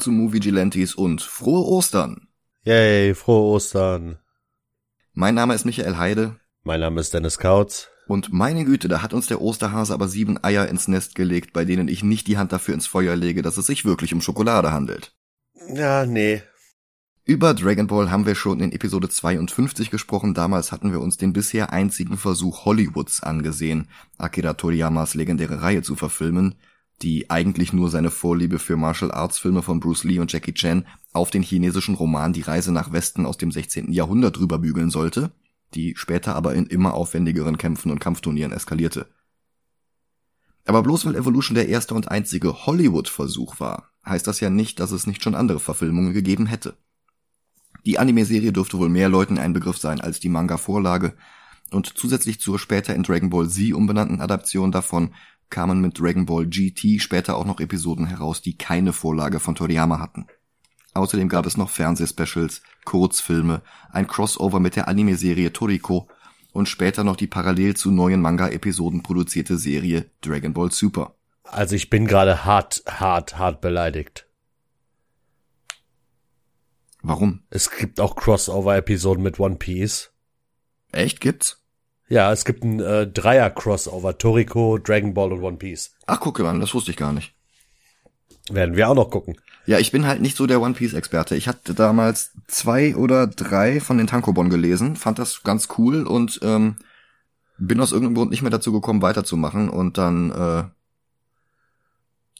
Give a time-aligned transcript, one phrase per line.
[0.00, 2.28] willkommen zu Movie Gilantes und frohe Ostern.
[2.64, 4.18] Yay, frohe Ostern.
[5.12, 6.36] Mein Name ist Michael Heide.
[6.62, 7.88] Mein Name ist Dennis Kautz.
[8.06, 11.66] Und meine Güte, da hat uns der Osterhase aber sieben Eier ins Nest gelegt, bei
[11.66, 14.72] denen ich nicht die Hand dafür ins Feuer lege, dass es sich wirklich um Schokolade
[14.72, 15.12] handelt.
[15.74, 16.42] Ja, nee.
[17.24, 20.32] Über Dragon Ball haben wir schon in Episode 52 gesprochen.
[20.32, 25.94] Damals hatten wir uns den bisher einzigen Versuch Hollywoods angesehen, Akira Toriyamas legendäre Reihe zu
[25.94, 26.54] verfilmen,
[27.02, 30.86] die eigentlich nur seine Vorliebe für Martial Arts Filme von Bruce Lee und Jackie Chan
[31.12, 33.92] auf den chinesischen Roman Die Reise nach Westen aus dem 16.
[33.92, 35.32] Jahrhundert rüberbügeln sollte
[35.74, 39.08] die später aber in immer aufwendigeren Kämpfen und Kampfturnieren eskalierte.
[40.66, 44.92] Aber bloß weil Evolution der erste und einzige Hollywood-Versuch war, heißt das ja nicht, dass
[44.92, 46.76] es nicht schon andere Verfilmungen gegeben hätte.
[47.86, 51.14] Die Anime-Serie dürfte wohl mehr Leuten ein Begriff sein als die Manga-Vorlage,
[51.70, 55.14] und zusätzlich zur später in Dragon Ball Z umbenannten Adaption davon
[55.50, 59.98] kamen mit Dragon Ball GT später auch noch Episoden heraus, die keine Vorlage von Toriyama
[59.98, 60.26] hatten.
[60.94, 66.08] Außerdem gab es noch Fernsehspecials, Kurzfilme, ein Crossover mit der Anime-Serie Toriko
[66.52, 71.14] und später noch die parallel zu neuen Manga-Episoden produzierte Serie Dragon Ball Super.
[71.44, 74.26] Also ich bin gerade hart, hart, hart beleidigt.
[77.02, 77.42] Warum?
[77.50, 80.12] Es gibt auch Crossover-Episoden mit One Piece.
[80.92, 81.59] Echt, gibt's?
[82.10, 85.94] Ja, es gibt ein äh, Dreier-Crossover, Toriko, Dragon Ball und One Piece.
[86.06, 87.32] Ach, gucke mal, das wusste ich gar nicht.
[88.50, 89.36] Werden wir auch noch gucken.
[89.64, 91.36] Ja, ich bin halt nicht so der One Piece Experte.
[91.36, 96.40] Ich hatte damals zwei oder drei von den Tankobon gelesen, fand das ganz cool und
[96.42, 96.76] ähm,
[97.58, 100.64] bin aus irgendeinem Grund nicht mehr dazu gekommen, weiterzumachen und dann äh,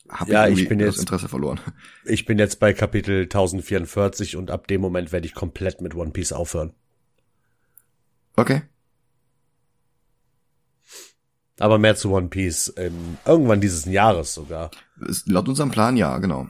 [0.08, 1.60] habe ja, ich, ich bin das jetzt, Interesse verloren.
[2.04, 6.10] Ich bin jetzt bei Kapitel 1044 und ab dem Moment werde ich komplett mit One
[6.10, 6.72] Piece aufhören.
[8.34, 8.62] Okay.
[11.60, 14.70] Aber mehr zu One Piece ähm, irgendwann dieses Jahres sogar.
[15.26, 16.48] Laut unserem Plan ja, genau.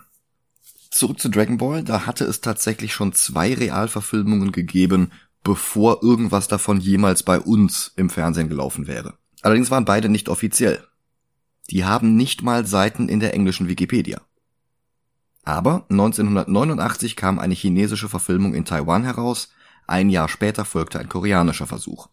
[0.90, 5.10] Zurück zu Dragon Ball, da hatte es tatsächlich schon zwei Realverfilmungen gegeben,
[5.42, 9.14] bevor irgendwas davon jemals bei uns im Fernsehen gelaufen wäre.
[9.42, 10.82] Allerdings waren beide nicht offiziell.
[11.70, 14.20] Die haben nicht mal Seiten in der englischen Wikipedia.
[15.42, 19.50] Aber 1989 kam eine chinesische Verfilmung in Taiwan heraus,
[19.88, 22.08] ein Jahr später folgte ein koreanischer Versuch.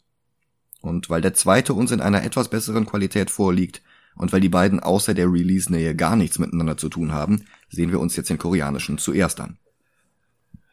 [0.87, 3.81] Und weil der zweite uns in einer etwas besseren Qualität vorliegt
[4.15, 7.99] und weil die beiden außer der Release-Nähe gar nichts miteinander zu tun haben, sehen wir
[7.99, 9.57] uns jetzt den koreanischen zuerst an.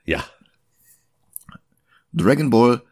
[0.04, 0.24] Ja.
[2.12, 2.82] Dragon Ball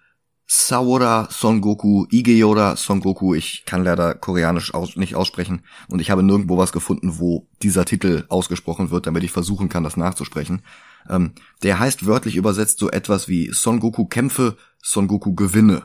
[0.47, 6.11] Saora Son Goku, Igeora Son Goku, ich kann leider koreanisch aus nicht aussprechen und ich
[6.11, 10.63] habe nirgendwo was gefunden, wo dieser Titel ausgesprochen wird, damit ich versuchen kann, das nachzusprechen.
[11.09, 11.33] Ähm,
[11.63, 15.85] der heißt wörtlich übersetzt so etwas wie Son Goku kämpfe, Son Goku gewinne.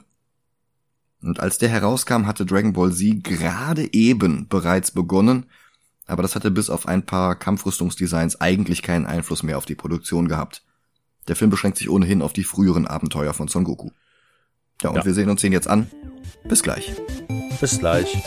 [1.22, 5.48] Und als der herauskam, hatte Dragon Ball Z gerade eben bereits begonnen,
[6.06, 10.28] aber das hatte bis auf ein paar Kampfrüstungsdesigns eigentlich keinen Einfluss mehr auf die Produktion
[10.28, 10.64] gehabt.
[11.28, 13.90] Der Film beschränkt sich ohnehin auf die früheren Abenteuer von Son Goku.
[14.82, 15.06] Ja, und ja.
[15.06, 15.90] wir sehen uns den jetzt an.
[16.48, 16.96] Bis gleich.
[17.60, 18.24] Bis gleich.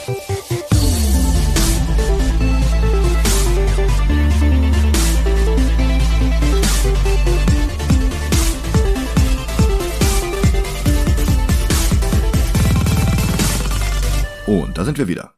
[14.50, 15.32] Und da sind wir wieder.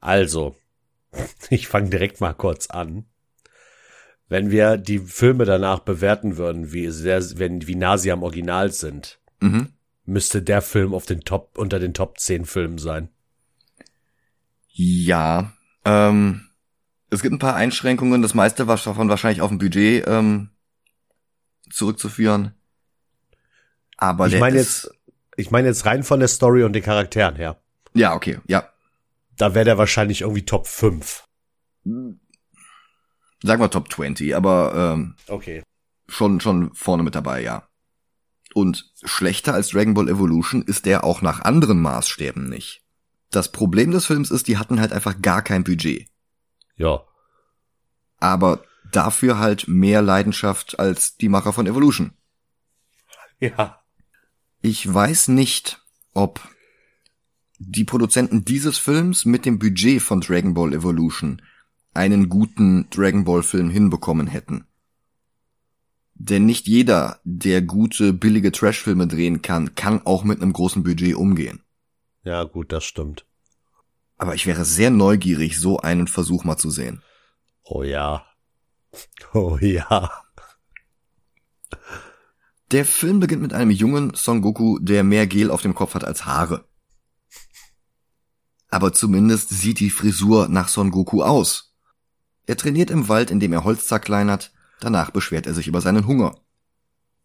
[0.00, 0.56] Also,
[1.50, 3.04] ich fange direkt mal kurz an.
[4.28, 8.72] Wenn wir die Filme danach bewerten würden, wie sehr, wenn, wie nah sie am Original
[8.72, 9.74] sind, Mhm.
[10.06, 13.10] müsste der Film auf den Top, unter den Top 10 Filmen sein.
[14.68, 15.52] Ja,
[15.84, 16.48] ähm,
[17.10, 18.22] es gibt ein paar Einschränkungen.
[18.22, 20.48] Das meiste war davon wahrscheinlich auf dem Budget ähm,
[21.68, 22.54] zurückzuführen.
[23.98, 24.90] Aber ich meine jetzt,
[25.36, 27.60] ich meine jetzt rein von der Story und den Charakteren her.
[27.94, 28.68] Ja, okay, ja.
[29.36, 31.24] Da wäre der wahrscheinlich irgendwie Top 5.
[31.84, 32.18] Sagen
[33.42, 35.62] wir Top 20, aber ähm, okay.
[36.08, 37.68] schon schon vorne mit dabei, ja.
[38.54, 42.82] Und schlechter als Dragon Ball Evolution ist der auch nach anderen Maßstäben nicht.
[43.30, 46.06] Das Problem des Films ist, die hatten halt einfach gar kein Budget.
[46.76, 47.02] Ja.
[48.18, 48.62] Aber
[48.92, 52.12] dafür halt mehr Leidenschaft als die Macher von Evolution.
[53.40, 53.82] Ja.
[54.60, 56.40] Ich weiß nicht, ob
[57.68, 61.40] die Produzenten dieses Films mit dem Budget von Dragon Ball Evolution
[61.94, 64.66] einen guten Dragon Ball Film hinbekommen hätten.
[66.14, 71.14] Denn nicht jeder, der gute, billige Trash-Filme drehen kann, kann auch mit einem großen Budget
[71.14, 71.62] umgehen.
[72.24, 73.26] Ja, gut, das stimmt.
[74.16, 77.02] Aber ich wäre sehr neugierig, so einen Versuch mal zu sehen.
[77.64, 78.24] Oh ja.
[79.32, 80.10] Oh ja.
[82.70, 86.04] Der Film beginnt mit einem jungen Son Goku, der mehr Gel auf dem Kopf hat
[86.04, 86.66] als Haare.
[88.72, 91.74] Aber zumindest sieht die Frisur nach Son Goku aus.
[92.46, 94.50] Er trainiert im Wald, indem er Holz zerkleinert.
[94.80, 96.36] Danach beschwert er sich über seinen Hunger.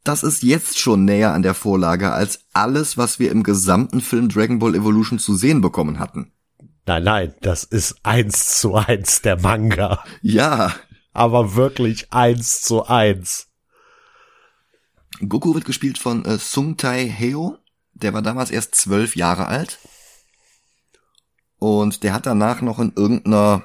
[0.03, 4.27] Das ist jetzt schon näher an der Vorlage als alles, was wir im gesamten Film
[4.27, 6.33] Dragon Ball Evolution zu sehen bekommen hatten.
[6.85, 10.03] Nein, nein, das ist eins zu eins der Manga.
[10.21, 10.75] Ja.
[11.13, 13.47] Aber wirklich eins zu eins.
[15.25, 17.57] Goku wird gespielt von äh, Sung Tai Heo.
[17.93, 19.79] Der war damals erst zwölf Jahre alt.
[21.59, 23.63] Und der hat danach noch in irgendeiner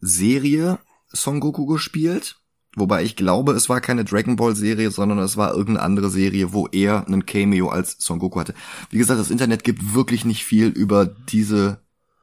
[0.00, 0.78] Serie
[1.08, 2.36] Son Goku gespielt.
[2.76, 6.52] Wobei ich glaube, es war keine Dragon Ball Serie, sondern es war irgendeine andere Serie,
[6.52, 8.54] wo er einen Cameo als Son Goku hatte.
[8.90, 11.80] Wie gesagt, das Internet gibt wirklich nicht viel über diese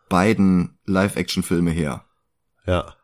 [0.09, 2.03] beiden Live-Action-Filme her.
[2.67, 2.95] Ja.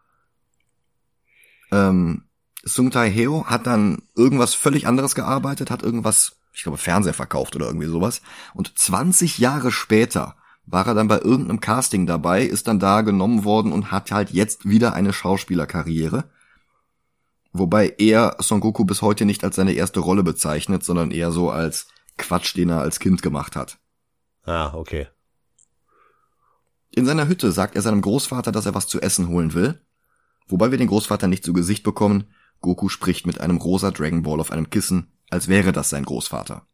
[1.71, 2.23] Ähm,
[2.63, 7.55] Sung Tai Heo hat dann irgendwas völlig anderes gearbeitet, hat irgendwas, ich glaube, Fernseher verkauft
[7.55, 8.21] oder irgendwie sowas.
[8.53, 10.35] Und 20 Jahre später
[10.67, 14.31] war er dann bei irgendeinem Casting dabei, ist dann da genommen worden und hat halt
[14.31, 16.25] jetzt wieder eine Schauspielerkarriere.
[17.53, 21.49] Wobei er Son Goku bis heute nicht als seine erste Rolle bezeichnet, sondern eher so
[21.49, 21.87] als
[22.17, 23.79] Quatsch, den er als Kind gemacht hat.
[24.43, 25.07] Ah, okay.
[26.91, 29.79] In seiner Hütte sagt er seinem Großvater, dass er was zu essen holen will.
[30.47, 32.25] Wobei wir den Großvater nicht zu Gesicht bekommen.
[32.59, 36.67] Goku spricht mit einem rosa Dragon Ball auf einem Kissen, als wäre das sein Großvater.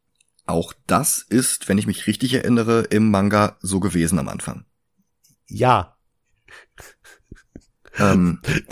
[0.45, 4.66] Auch das ist, wenn ich mich richtig erinnere, im Manga so gewesen am Anfang.
[5.48, 5.98] Ja.
[7.98, 8.42] Ähm,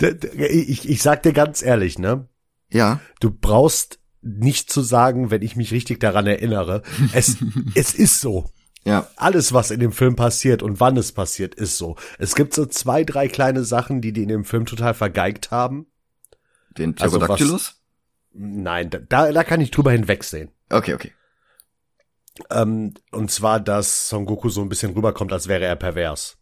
[0.50, 2.28] ich, ich sag dir ganz ehrlich, ne?
[2.70, 6.82] ja, Du brauchst nicht zu sagen, wenn ich mich richtig daran erinnere.
[7.12, 7.36] Es,
[7.74, 8.50] es ist so.
[8.84, 11.96] ja, Alles, was in dem Film passiert und wann es passiert, ist so.
[12.18, 15.86] Es gibt so zwei, drei kleine Sachen, die die in dem Film total vergeigt haben.
[16.76, 17.78] den Also was- Pterodactylus.
[18.34, 20.50] Nein, da, da kann ich drüber hinwegsehen.
[20.70, 21.12] Okay, okay.
[22.50, 26.38] Ähm, und zwar, dass Son Goku so ein bisschen rüberkommt, als wäre er pervers.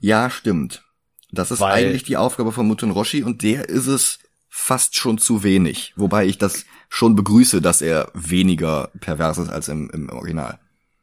[0.00, 0.84] Ja, stimmt.
[1.30, 4.18] Das ist Weil- eigentlich die Aufgabe von Muten Roshi und der ist es
[4.48, 5.92] fast schon zu wenig.
[5.96, 10.58] Wobei ich das schon begrüße, dass er weniger pervers ist als im, im Original.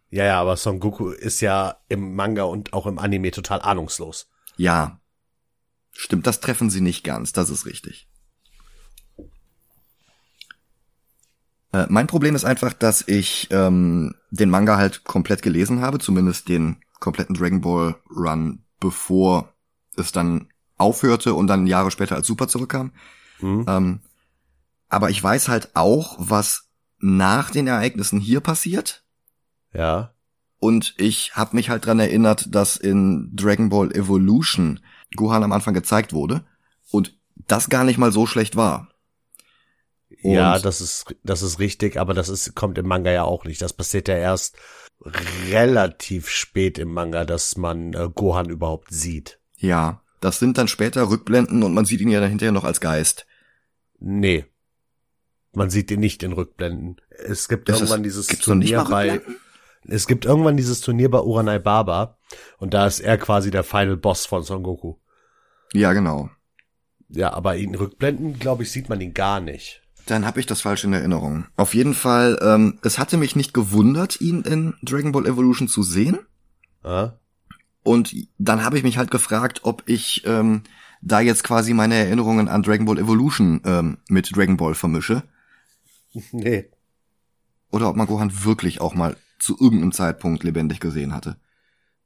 [0.09, 4.29] Ja, ja, aber Son Goku ist ja im Manga und auch im Anime total ahnungslos.
[4.57, 4.99] Ja.
[5.91, 8.07] Stimmt, das treffen sie nicht ganz, das ist richtig.
[11.75, 16.47] Äh, mein Problem ist einfach, dass ich ähm, den Manga halt komplett gelesen habe, zumindest
[16.47, 19.53] den kompletten Dragon Ball Run, bevor
[19.97, 22.91] es dann aufhörte und dann Jahre später als Super zurückkam.
[23.39, 23.65] Hm?
[23.67, 23.99] Ähm,
[24.87, 26.69] aber ich weiß halt auch, was
[26.99, 29.03] nach den Ereignissen hier passiert.
[29.73, 30.13] Ja.
[30.59, 34.79] Und ich habe mich halt dran erinnert, dass in Dragon Ball Evolution
[35.17, 36.45] Gohan am Anfang gezeigt wurde
[36.89, 37.17] und
[37.47, 38.94] das gar nicht mal so schlecht war.
[40.33, 43.61] Ja, das ist, das ist richtig, aber das ist, kommt im Manga ja auch nicht.
[43.61, 44.57] Das passiert ja erst
[45.49, 49.39] relativ spät im Manga, dass man äh, Gohan überhaupt sieht.
[49.57, 52.81] Ja, das sind dann später Rückblenden und man sieht ihn ja dann hinterher noch als
[52.81, 53.25] Geist.
[53.99, 54.45] Nee.
[55.53, 56.99] Man sieht ihn nicht in Rückblenden.
[57.09, 59.21] Es gibt Ist es- irgendwann dieses noch nicht Turnier bei,
[59.87, 62.17] es gibt irgendwann dieses Turnier bei Uranai Baba
[62.57, 64.95] und da ist er quasi der Final Boss von Son Goku.
[65.73, 66.29] Ja, genau.
[67.09, 69.81] Ja, aber in Rückblenden, glaube ich, sieht man ihn gar nicht.
[70.07, 71.45] Dann habe ich das falsch in Erinnerung.
[71.57, 75.83] Auf jeden Fall, ähm, es hatte mich nicht gewundert, ihn in Dragon Ball Evolution zu
[75.83, 76.19] sehen.
[76.83, 77.13] Ah?
[77.83, 80.63] Und dann habe ich mich halt gefragt, ob ich ähm,
[81.01, 85.23] da jetzt quasi meine Erinnerungen an Dragon Ball Evolution ähm, mit Dragon Ball vermische.
[86.31, 86.69] Nee.
[87.71, 91.35] Oder ob man Gohan wirklich auch mal zu irgendeinem Zeitpunkt lebendig gesehen hatte.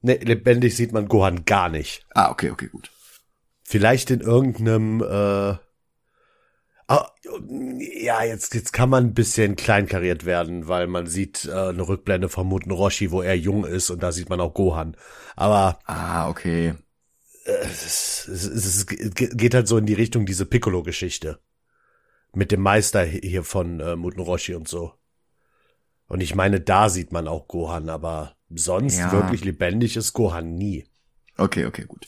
[0.01, 2.08] Nee, lebendig sieht man Gohan gar nicht.
[2.15, 2.89] Ah, okay, okay, gut.
[3.63, 5.58] Vielleicht in irgendeinem, äh,
[8.01, 12.29] ja, jetzt, jetzt kann man ein bisschen kleinkariert werden, weil man sieht äh, eine Rückblende
[12.29, 14.96] von Muten Roshi, wo er jung ist und da sieht man auch Gohan.
[15.36, 16.74] Aber Ah, okay.
[17.46, 21.39] es, es, es geht halt so in die Richtung diese Piccolo-Geschichte.
[22.34, 24.93] Mit dem Meister hier von äh, Muten Roshi und so.
[26.08, 29.12] Und ich meine, da sieht man auch Gohan, aber sonst Ja.
[29.12, 30.86] wirklich lebendig ist Gohan nie.
[31.38, 32.08] Okay, okay, gut.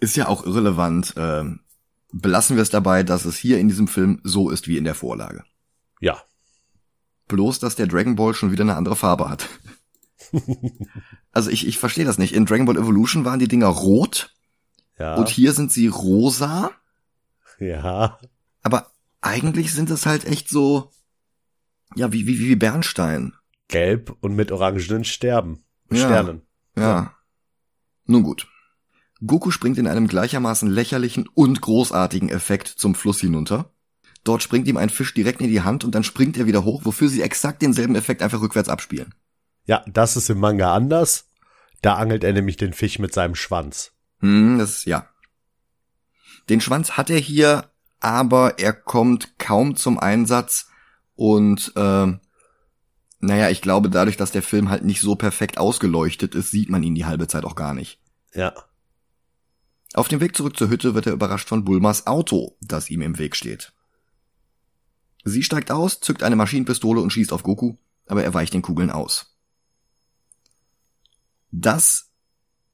[0.00, 1.14] Ist ja auch irrelevant.
[1.16, 1.60] Ähm,
[2.20, 4.94] belassen wir es dabei, dass es hier in diesem Film so ist wie in der
[4.94, 5.44] Vorlage.
[6.00, 6.22] Ja.
[7.28, 9.48] Bloß, dass der Dragon Ball schon wieder eine andere Farbe hat.
[11.32, 12.34] also ich, ich verstehe das nicht.
[12.34, 14.34] In Dragon Ball Evolution waren die Dinger rot
[14.98, 15.14] Ja.
[15.16, 16.70] und hier sind sie rosa,
[17.58, 18.18] ja.
[18.62, 18.90] aber
[19.20, 20.90] eigentlich sind es halt echt so,
[21.96, 23.34] ja, wie, wie, wie Bernstein.
[23.68, 25.64] Gelb und mit orangenen Sterben.
[25.90, 25.98] Ja.
[25.98, 26.42] Sternen.
[26.76, 27.14] Ja.
[28.06, 28.46] Nun gut.
[29.24, 33.70] Goku springt in einem gleichermaßen lächerlichen und großartigen Effekt zum Fluss hinunter.
[34.24, 36.84] Dort springt ihm ein Fisch direkt in die Hand und dann springt er wieder hoch,
[36.84, 39.14] wofür sie exakt denselben Effekt einfach rückwärts abspielen.
[39.66, 41.28] Ja, das ist im Manga anders.
[41.82, 43.92] Da angelt er nämlich den Fisch mit seinem Schwanz.
[44.20, 45.08] Hm, das, ja.
[46.48, 50.68] Den Schwanz hat er hier, aber er kommt kaum zum Einsatz
[51.14, 52.12] und äh,
[53.20, 56.82] naja, ich glaube, dadurch, dass der Film halt nicht so perfekt ausgeleuchtet ist, sieht man
[56.82, 57.98] ihn die halbe Zeit auch gar nicht.
[58.34, 58.52] Ja.
[59.94, 63.16] Auf dem Weg zurück zur Hütte wird er überrascht von Bulmas Auto, das ihm im
[63.16, 63.72] Weg steht.
[65.24, 68.90] Sie steigt aus, zückt eine Maschinenpistole und schießt auf Goku, aber er weicht den Kugeln
[68.90, 69.36] aus.
[71.52, 72.10] Das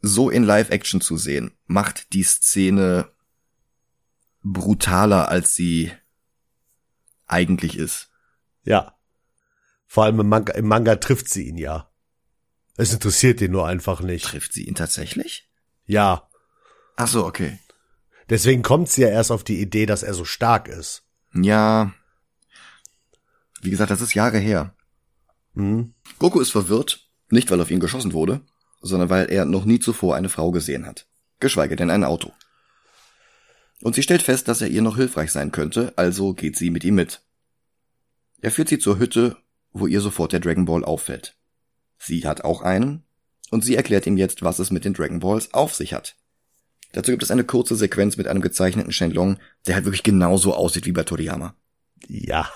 [0.00, 3.12] so in Live-Action zu sehen, macht die Szene
[4.42, 5.92] brutaler, als sie
[7.26, 8.10] eigentlich ist.
[8.64, 8.96] Ja.
[9.86, 11.92] Vor allem im Manga, im Manga trifft sie ihn ja.
[12.78, 14.24] Es interessiert ihn nur einfach nicht.
[14.24, 15.50] Trifft sie ihn tatsächlich?
[15.84, 16.29] Ja.
[17.00, 17.58] Ach so, okay.
[18.28, 21.02] Deswegen kommt sie ja erst auf die Idee, dass er so stark ist.
[21.32, 21.94] Ja.
[23.62, 24.74] Wie gesagt, das ist Jahre her.
[25.54, 25.94] Mhm.
[26.18, 28.42] Goku ist verwirrt, nicht weil auf ihn geschossen wurde,
[28.82, 31.06] sondern weil er noch nie zuvor eine Frau gesehen hat.
[31.38, 32.34] Geschweige denn ein Auto.
[33.80, 36.84] Und sie stellt fest, dass er ihr noch hilfreich sein könnte, also geht sie mit
[36.84, 37.22] ihm mit.
[38.42, 39.38] Er führt sie zur Hütte,
[39.72, 41.34] wo ihr sofort der Dragon Ball auffällt.
[41.96, 43.04] Sie hat auch einen,
[43.50, 46.19] und sie erklärt ihm jetzt, was es mit den Dragon Balls auf sich hat.
[46.92, 50.86] Dazu gibt es eine kurze Sequenz mit einem gezeichneten Shenlong, der halt wirklich genauso aussieht
[50.86, 51.54] wie bei Toriyama.
[52.08, 52.50] Ja.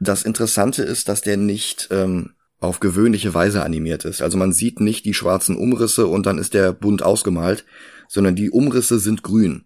[0.00, 4.22] Das Interessante ist, dass der nicht ähm, auf gewöhnliche Weise animiert ist.
[4.22, 7.64] Also man sieht nicht die schwarzen Umrisse und dann ist der bunt ausgemalt,
[8.08, 9.64] sondern die Umrisse sind grün.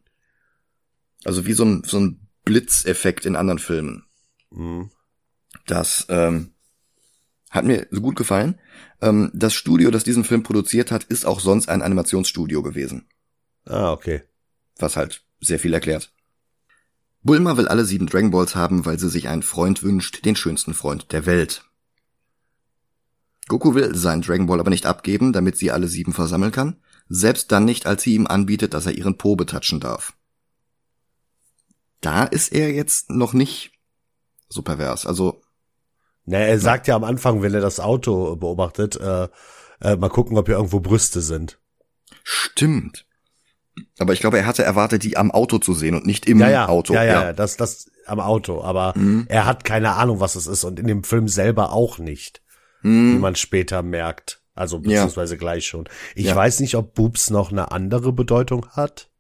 [1.25, 4.05] Also wie so ein, so ein Blitzeffekt in anderen Filmen.
[4.51, 4.91] Mhm.
[5.67, 6.53] Das ähm,
[7.51, 8.59] hat mir so gut gefallen.
[9.01, 13.07] Ähm, das Studio, das diesen Film produziert hat, ist auch sonst ein Animationsstudio gewesen.
[13.65, 14.23] Ah, okay.
[14.79, 16.13] Was halt sehr viel erklärt.
[17.23, 20.75] Bulma will alle sieben Dragon Balls haben, weil sie sich einen Freund wünscht, den schönsten
[20.75, 21.65] Freund der Welt.
[23.49, 26.77] Goku will seinen Dragon Ball aber nicht abgeben, damit sie alle sieben versammeln kann,
[27.09, 30.15] selbst dann nicht, als sie ihm anbietet, dass er ihren Po betatschen darf.
[32.01, 33.73] Da ist er jetzt noch nicht
[34.49, 35.07] so pervers.
[35.07, 35.43] Also
[36.27, 39.29] Na, er sagt ja am Anfang, wenn er das Auto beobachtet, äh,
[39.81, 41.59] äh, mal gucken, ob hier irgendwo Brüste sind.
[42.25, 43.07] stimmt.
[43.99, 46.49] Aber ich glaube, er hatte erwartet, die am Auto zu sehen und nicht im Ja,
[46.49, 46.95] ja, Auto.
[46.95, 48.63] ja, ja, ja, das, das am Auto.
[48.63, 49.27] Aber Mhm.
[49.29, 52.43] er hat keine Ahnung, was es ist und in dem Film selber auch nicht,
[52.83, 54.41] wie Hm, man später merkt.
[54.55, 54.83] Also Ja.
[54.83, 55.89] beziehungsweise gleich schon.
[56.15, 56.37] Ich Ja.
[56.37, 59.11] weiß nicht, ob Boobs noch eine andere Bedeutung hat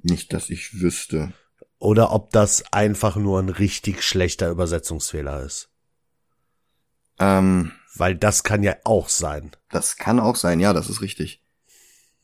[0.00, 1.32] nicht, dass ich wüsste.
[1.78, 5.70] Oder ob das einfach nur ein richtig schlechter Übersetzungsfehler ist.
[7.18, 9.50] Ähm, Weil das kann ja auch sein.
[9.70, 11.42] Das kann auch sein, ja, das ist richtig.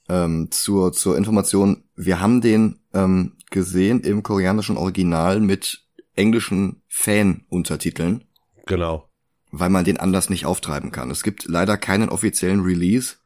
[0.08, 5.82] Ähm, zur, zur Information, wir haben den ähm, gesehen im koreanischen Original mit
[6.14, 8.24] englischen Fan-Untertiteln,
[8.66, 9.08] Genau.
[9.50, 11.10] weil man den anders nicht auftreiben kann.
[11.10, 13.16] Es gibt leider keinen offiziellen Release,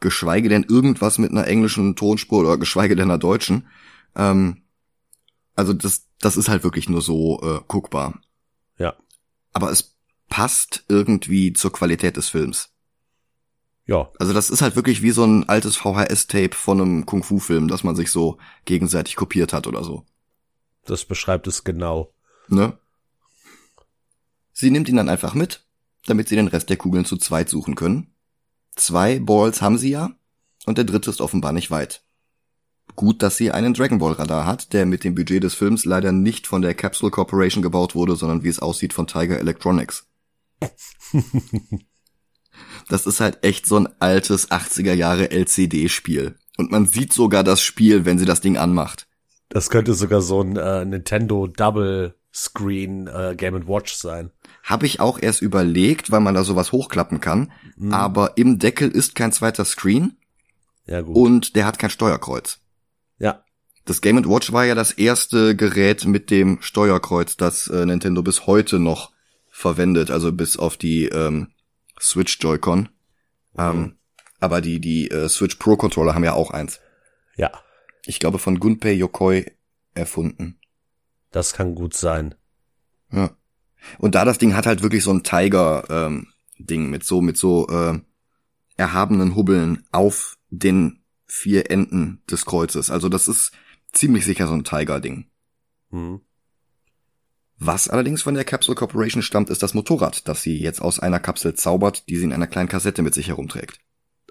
[0.00, 3.66] geschweige denn irgendwas mit einer englischen Tonspur oder geschweige denn einer deutschen.
[4.14, 4.61] Ähm,
[5.54, 8.20] also das, das ist halt wirklich nur so äh, guckbar.
[8.78, 8.94] Ja.
[9.52, 9.96] Aber es
[10.28, 12.70] passt irgendwie zur Qualität des Films.
[13.86, 14.10] Ja.
[14.18, 17.96] Also das ist halt wirklich wie so ein altes VHS-Tape von einem Kung-Fu-Film, das man
[17.96, 20.06] sich so gegenseitig kopiert hat oder so.
[20.84, 22.12] Das beschreibt es genau.
[22.48, 22.78] Ne?
[24.52, 25.64] Sie nimmt ihn dann einfach mit,
[26.06, 28.14] damit sie den Rest der Kugeln zu zweit suchen können.
[28.74, 30.14] Zwei Balls haben sie ja,
[30.64, 32.02] und der dritte ist offenbar nicht weit.
[32.96, 36.12] Gut, dass sie einen Dragon Ball Radar hat, der mit dem Budget des Films leider
[36.12, 40.06] nicht von der Capsule Corporation gebaut wurde, sondern wie es aussieht von Tiger Electronics.
[42.88, 46.36] Das ist halt echt so ein altes 80er Jahre LCD-Spiel.
[46.58, 49.06] Und man sieht sogar das Spiel, wenn sie das Ding anmacht.
[49.48, 54.30] Das könnte sogar so ein äh, Nintendo Double Screen äh, Game Watch sein.
[54.62, 57.52] Habe ich auch erst überlegt, weil man da sowas hochklappen kann.
[57.90, 60.16] Aber im Deckel ist kein zweiter Screen
[60.86, 61.16] Ja gut.
[61.16, 62.60] und der hat kein Steuerkreuz.
[63.84, 68.46] Das Game Watch war ja das erste Gerät mit dem Steuerkreuz, das äh, Nintendo bis
[68.46, 69.12] heute noch
[69.50, 71.48] verwendet, also bis auf die ähm,
[72.00, 72.88] Switch Joy-Con.
[73.58, 73.96] Ähm,
[74.40, 76.80] aber die die äh, Switch Pro Controller haben ja auch eins.
[77.36, 77.52] Ja.
[78.04, 79.46] Ich glaube von Gunpei Yokoi
[79.94, 80.58] erfunden.
[81.30, 82.34] Das kann gut sein.
[83.12, 83.30] Ja.
[83.98, 87.36] Und da das Ding hat halt wirklich so ein Tiger ähm, Ding mit so mit
[87.36, 87.98] so äh,
[88.76, 92.90] erhabenen Hubbeln auf den vier Enden des Kreuzes.
[92.90, 93.52] Also das ist
[93.92, 95.26] ziemlich sicher so ein Tiger Ding.
[95.90, 96.20] Hm.
[97.58, 101.20] Was allerdings von der Capsule Corporation stammt, ist das Motorrad, das sie jetzt aus einer
[101.20, 103.78] Kapsel zaubert, die sie in einer kleinen Kassette mit sich herumträgt.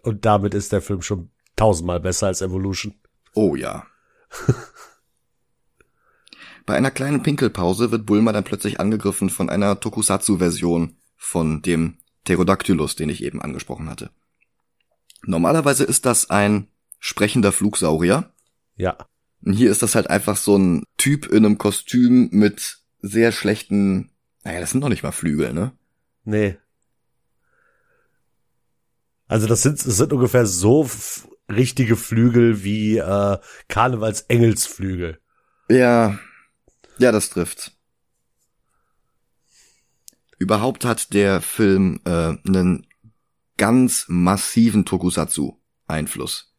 [0.04, 2.96] Und damit ist der Film schon tausendmal besser als Evolution.
[3.34, 3.86] Oh ja.
[6.66, 12.96] Bei einer kleinen Pinkelpause wird Bulma dann plötzlich angegriffen von einer Tokusatsu-Version von dem Pterodactylus,
[12.96, 14.12] den ich eben angesprochen hatte.
[15.24, 16.68] Normalerweise ist das ein
[17.00, 18.34] sprechender Flugsaurier.
[18.76, 18.98] Ja.
[19.44, 24.12] Und hier ist das halt einfach so ein Typ in einem Kostüm mit sehr schlechten,
[24.44, 25.72] naja, das sind noch nicht mal Flügel, ne?
[26.24, 26.58] Nee.
[29.28, 30.90] Also das sind, das sind ungefähr so
[31.50, 35.20] richtige Flügel wie äh, Karnevals Engelsflügel.
[35.70, 36.20] Ja,
[36.98, 37.72] ja, das trifft.
[40.38, 42.88] Überhaupt hat der Film äh, einen
[43.58, 46.54] ganz massiven Tokusatsu-Einfluss.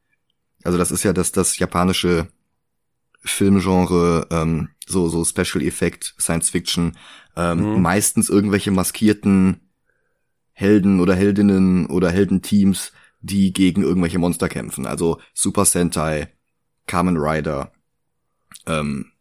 [0.64, 2.28] Also das ist ja das, das japanische
[3.24, 6.96] Filmgenre, ähm, so, so Special Effect, Science Fiction,
[7.36, 7.82] ähm, mhm.
[7.82, 9.70] meistens irgendwelche maskierten
[10.52, 14.86] Helden oder Heldinnen oder Heldenteams, die gegen irgendwelche Monster kämpfen.
[14.86, 16.32] Also Super Sentai,
[16.86, 17.72] Kamen Rider,
[18.66, 19.12] ähm,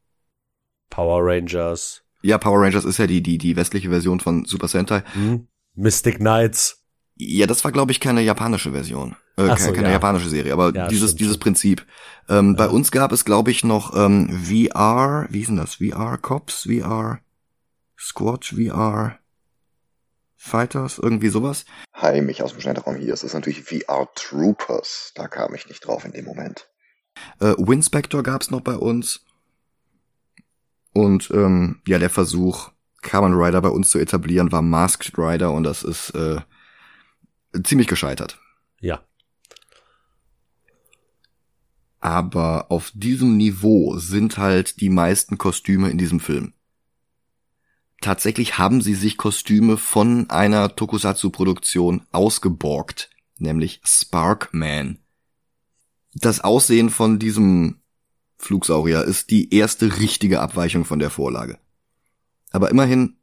[0.89, 2.03] Power Rangers.
[2.21, 5.03] Ja, Power Rangers ist ja die, die, die westliche Version von Super Sentai.
[5.15, 5.47] Mhm.
[5.73, 6.80] Mystic Knights.
[7.15, 9.15] Ja, das war, glaube ich, keine japanische Version.
[9.37, 9.93] Äh, so, keine, keine ja.
[9.93, 11.85] japanische Serie, aber ja, dieses, dieses Prinzip.
[12.29, 12.65] Ähm, ja.
[12.65, 15.75] Bei uns gab es, glaube ich, noch ähm, VR, wie ist denn das?
[15.75, 17.19] VR Cops, VR
[17.97, 19.19] Squad, VR
[20.35, 21.65] Fighters, irgendwie sowas.
[21.93, 23.13] Hi, mich aus dem Schneiderraum hier.
[23.13, 25.11] Es ist natürlich VR Troopers.
[25.13, 26.67] Da kam ich nicht drauf in dem Moment.
[27.39, 29.23] Äh, Winspector gab's noch bei uns.
[30.93, 35.63] Und ähm, ja, der Versuch, Kamen Rider bei uns zu etablieren, war Masked Rider und
[35.63, 36.41] das ist äh,
[37.63, 38.39] ziemlich gescheitert.
[38.79, 39.01] Ja.
[41.99, 46.53] Aber auf diesem Niveau sind halt die meisten Kostüme in diesem Film
[48.01, 54.97] tatsächlich haben sie sich Kostüme von einer Tokusatsu-Produktion ausgeborgt, nämlich Sparkman.
[56.13, 57.77] Das Aussehen von diesem
[58.37, 61.59] Flugsaurier ist die erste richtige Abweichung von der Vorlage.
[62.51, 63.15] Aber immerhin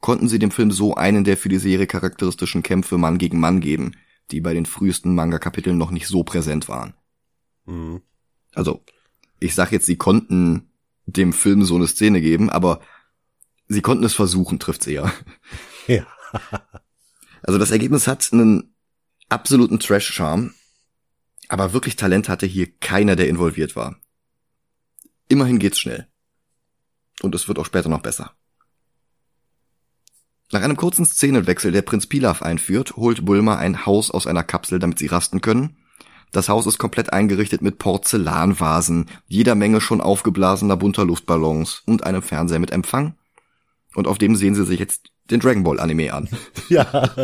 [0.00, 3.60] konnten sie dem Film so einen der für die Serie charakteristischen Kämpfe Mann gegen Mann
[3.60, 3.92] geben,
[4.30, 6.94] die bei den frühesten Manga-Kapiteln noch nicht so präsent waren.
[7.66, 8.02] Mhm.
[8.54, 8.84] Also,
[9.40, 10.70] ich sag jetzt, sie konnten
[11.06, 12.80] dem Film so eine Szene geben, aber
[13.68, 15.12] Sie konnten es versuchen, trifft's eher.
[15.86, 16.06] Ja.
[17.42, 18.74] also das Ergebnis hat einen
[19.28, 20.54] absoluten Trash-Charme,
[21.48, 24.00] aber wirklich Talent hatte hier keiner, der involviert war.
[25.28, 26.08] Immerhin geht's schnell.
[27.20, 28.34] Und es wird auch später noch besser.
[30.52, 34.78] Nach einem kurzen Szenenwechsel, der Prinz Pilaf einführt, holt Bulma ein Haus aus einer Kapsel,
[34.78, 35.76] damit sie rasten können.
[36.32, 42.22] Das Haus ist komplett eingerichtet mit Porzellanvasen, jeder Menge schon aufgeblasener bunter Luftballons und einem
[42.22, 43.14] Fernseher mit Empfang
[43.94, 46.28] und auf dem sehen sie sich jetzt den Dragon Ball Anime an.
[46.68, 47.14] Ja,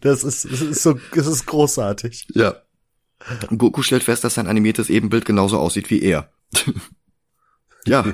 [0.00, 2.26] das ist, das ist so, das ist großartig.
[2.34, 2.56] Ja.
[3.56, 6.30] Goku stellt fest, dass sein animiertes Ebenbild genauso aussieht wie er.
[7.86, 8.12] ja.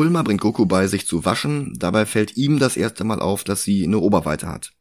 [0.00, 1.78] Bulma bringt Goku bei, sich zu waschen.
[1.78, 4.72] Dabei fällt ihm das erste Mal auf, dass sie eine Oberweite hat.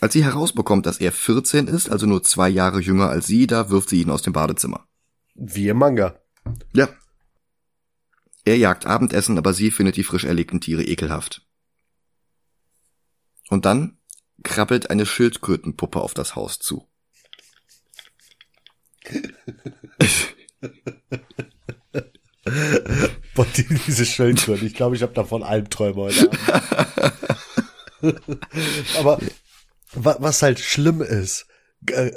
[0.00, 3.70] Als sie herausbekommt, dass er 14 ist, also nur zwei Jahre jünger als sie, da
[3.70, 4.88] wirft sie ihn aus dem Badezimmer.
[5.36, 6.18] Wie im Manga.
[6.72, 6.88] Ja,
[8.44, 11.46] er jagt Abendessen, aber sie findet die frisch erlegten Tiere ekelhaft.
[13.50, 13.98] Und dann
[14.42, 16.88] krabbelt eine Schildkrötenpuppe auf das Haus zu.
[23.38, 26.28] Boah, diese Schildkröte, ich glaube, ich habe davon Albträume heute
[28.02, 28.20] Abend.
[28.98, 29.20] aber
[29.92, 31.46] was halt schlimm ist,
[31.86, 32.10] äh,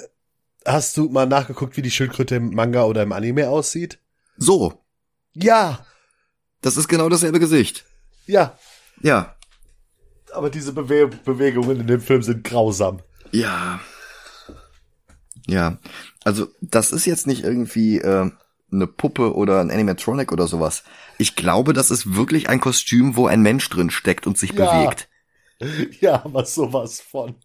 [0.65, 3.99] hast du mal nachgeguckt, wie die Schildkröte im Manga oder im Anime aussieht?
[4.35, 4.83] So.
[5.35, 5.85] Ja,
[6.61, 7.85] das ist genau dasselbe Gesicht.
[8.25, 8.57] Ja.
[9.03, 9.35] Ja.
[10.33, 12.99] Aber diese Bewe Bewegungen in dem Film sind grausam.
[13.31, 13.79] Ja.
[15.45, 15.77] Ja.
[16.23, 18.31] Also, das ist jetzt nicht irgendwie äh,
[18.71, 20.83] eine Puppe oder ein Animatronic oder sowas.
[21.17, 24.83] Ich glaube, das ist wirklich ein Kostüm, wo ein Mensch drin steckt und sich ja.
[24.83, 25.07] bewegt.
[25.99, 27.35] Ja, aber sowas von.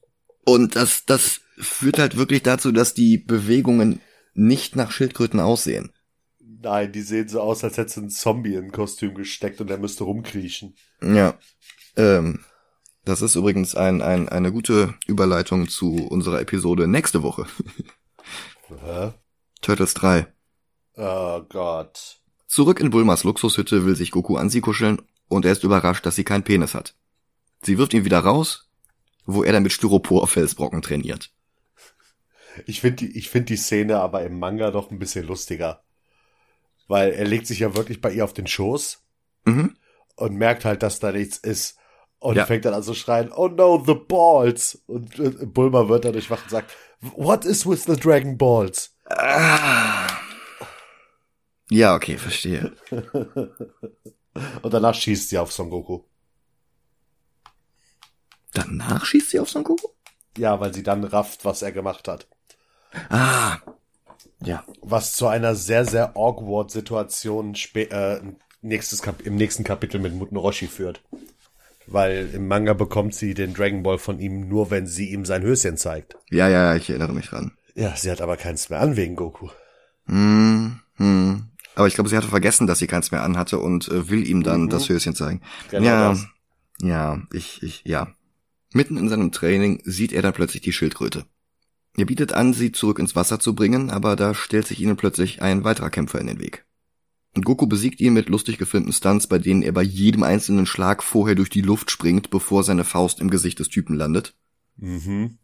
[0.47, 4.01] Und das, das führt halt wirklich dazu, dass die Bewegungen
[4.33, 5.93] nicht nach Schildkröten aussehen.
[6.41, 9.77] Nein, die sehen so aus, als hätte ein Zombie in ein Kostüm gesteckt und er
[9.77, 10.77] müsste rumkriechen.
[11.03, 11.39] Ja.
[11.97, 12.45] Ähm,
[13.05, 17.47] das ist übrigens ein, ein, eine gute Überleitung zu unserer Episode nächste Woche.
[18.69, 19.12] Hä?
[19.61, 20.27] Turtles 3.
[20.96, 22.20] Oh Gott.
[22.46, 26.16] Zurück in Bulmas Luxushütte will sich Goku an sie kuscheln und er ist überrascht, dass
[26.16, 26.94] sie keinen Penis hat.
[27.62, 28.68] Sie wirft ihn wieder raus,
[29.24, 31.30] wo er dann mit Styropor-Felsbrocken trainiert.
[32.66, 35.82] Ich finde die, ich finde die Szene aber im Manga doch ein bisschen lustiger
[36.88, 39.02] weil er legt sich ja wirklich bei ihr auf den Schoß
[39.44, 39.76] mhm.
[40.16, 41.78] und merkt halt, dass da nichts ist.
[42.18, 42.46] Und ja.
[42.46, 44.82] fängt dann an zu schreien, oh no, the balls.
[44.87, 46.72] Und äh, Bulma wird dadurch wach und sagt,
[47.14, 48.96] what is with the Dragon Balls?
[49.04, 50.06] Ah.
[51.70, 52.72] Ja, okay, verstehe.
[54.62, 56.02] und danach schießt sie auf Son Goku.
[58.52, 59.88] Danach schießt sie auf Son Goku?
[60.38, 62.29] Ja, weil sie dann rafft, was er gemacht hat.
[63.09, 63.59] Ah.
[64.40, 64.64] Ja.
[64.83, 68.20] Was zu einer sehr, sehr awkward Situation äh,
[68.62, 71.02] nächstes Kap im nächsten Kapitel mit Muten Roshi führt.
[71.87, 75.42] Weil im Manga bekommt sie den Dragon Ball von ihm nur, wenn sie ihm sein
[75.42, 76.16] Höschen zeigt.
[76.31, 77.52] Ja, ja, ich erinnere mich dran.
[77.74, 79.48] Ja, sie hat aber keins mehr an wegen Goku.
[80.07, 81.50] Hm, hm.
[81.77, 84.43] Aber ich glaube, sie hatte vergessen, dass sie keins mehr anhatte und äh, will ihm
[84.43, 84.69] dann mhm.
[84.71, 85.43] das Höschen zeigen.
[85.71, 86.27] Genau ja, das.
[86.81, 88.09] ja, ich, ich, ja.
[88.73, 91.27] Mitten in seinem Training sieht er dann plötzlich die Schildkröte.
[91.97, 95.43] Er bietet an, sie zurück ins Wasser zu bringen, aber da stellt sich ihnen plötzlich
[95.43, 96.65] ein weiterer Kämpfer in den Weg.
[97.35, 101.03] Und Goku besiegt ihn mit lustig gefilmten Stunts, bei denen er bei jedem einzelnen Schlag
[101.03, 104.35] vorher durch die Luft springt, bevor seine Faust im Gesicht des Typen landet.
[104.79, 105.37] Mhm.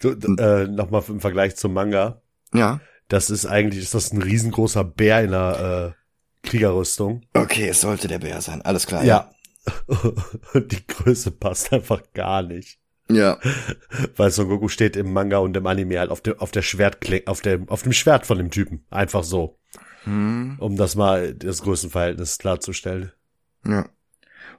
[0.00, 2.20] Du, äh, Nochmal im Vergleich zum Manga.
[2.52, 2.80] Ja.
[3.08, 5.94] Das ist eigentlich, ist das ein riesengroßer Bär in der
[6.44, 7.22] äh, Kriegerrüstung.
[7.34, 9.04] Okay, es sollte der Bär sein, alles klar.
[9.04, 9.30] Ja.
[10.54, 12.78] Und die Größe passt einfach gar nicht.
[13.08, 13.38] Ja.
[14.16, 17.26] Weil Son Goku steht im Manga und im Anime halt auf dem, auf der Schwertkling,
[17.26, 18.84] auf dem, auf dem Schwert von dem Typen.
[18.90, 19.58] Einfach so.
[20.04, 20.56] Hm.
[20.58, 23.12] Um das mal, das Größenverhältnis klarzustellen.
[23.64, 23.86] Ja.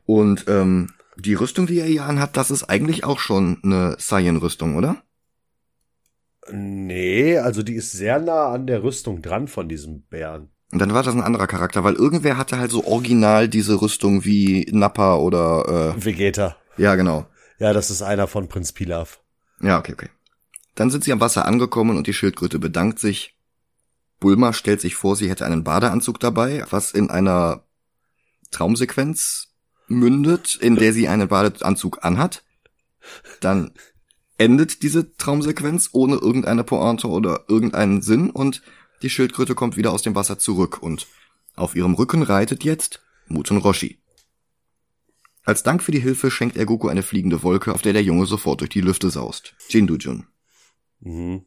[0.05, 4.75] Und ähm, die Rüstung, die er hier anhat, das ist eigentlich auch schon eine Saiyan-Rüstung,
[4.75, 5.03] oder?
[6.51, 10.49] Nee, also die ist sehr nah an der Rüstung dran von diesem Bären.
[10.71, 14.25] Und dann war das ein anderer Charakter, weil irgendwer hatte halt so original diese Rüstung
[14.25, 16.57] wie Nappa oder äh, Vegeta.
[16.77, 17.27] Ja, genau.
[17.59, 19.21] Ja, das ist einer von Prinz Pilaf.
[19.61, 20.09] Ja, okay, okay.
[20.75, 23.37] Dann sind sie am Wasser angekommen und die Schildkröte bedankt sich.
[24.19, 27.63] Bulma stellt sich vor, sie hätte einen Badeanzug dabei, was in einer
[28.51, 29.53] Traumsequenz
[29.87, 32.43] mündet, in der sie einen Badeanzug anhat.
[33.41, 33.71] Dann
[34.37, 38.61] endet diese Traumsequenz ohne irgendeine Pointe oder irgendeinen Sinn und
[39.01, 41.07] die Schildkröte kommt wieder aus dem Wasser zurück und
[41.55, 43.99] auf ihrem Rücken reitet jetzt Muten Roshi.
[45.43, 48.25] Als Dank für die Hilfe schenkt er Goku eine fliegende Wolke, auf der der Junge
[48.25, 49.55] sofort durch die Lüfte saust.
[49.69, 50.25] Jindujun.
[51.01, 51.45] Mhm.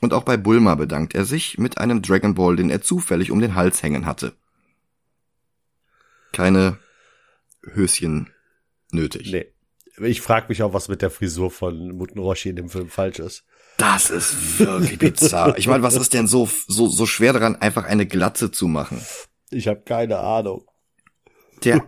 [0.00, 3.40] Und auch bei Bulma bedankt er sich mit einem Dragon Ball, den er zufällig um
[3.40, 4.34] den Hals hängen hatte.
[6.32, 6.78] Keine
[7.62, 8.30] Höschen
[8.90, 9.30] nötig.
[9.30, 9.46] Nee.
[9.98, 13.18] Ich frage mich auch, was mit der Frisur von Muten Roshi in dem Film falsch
[13.18, 13.44] ist.
[13.78, 15.56] Das ist wirklich bizarr.
[15.58, 19.00] Ich meine, was ist denn so, so, so schwer daran, einfach eine Glatze zu machen?
[19.50, 20.66] Ich habe keine Ahnung.
[21.64, 21.84] Der,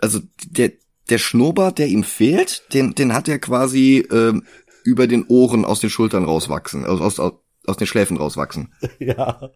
[0.00, 0.72] also der,
[1.10, 4.44] der Schnurrbart, der ihm fehlt, den, den hat er quasi ähm,
[4.84, 7.32] über den Ohren aus den Schultern rauswachsen, also aus, aus,
[7.66, 8.72] aus den Schläfen rauswachsen.
[8.98, 9.50] Ja.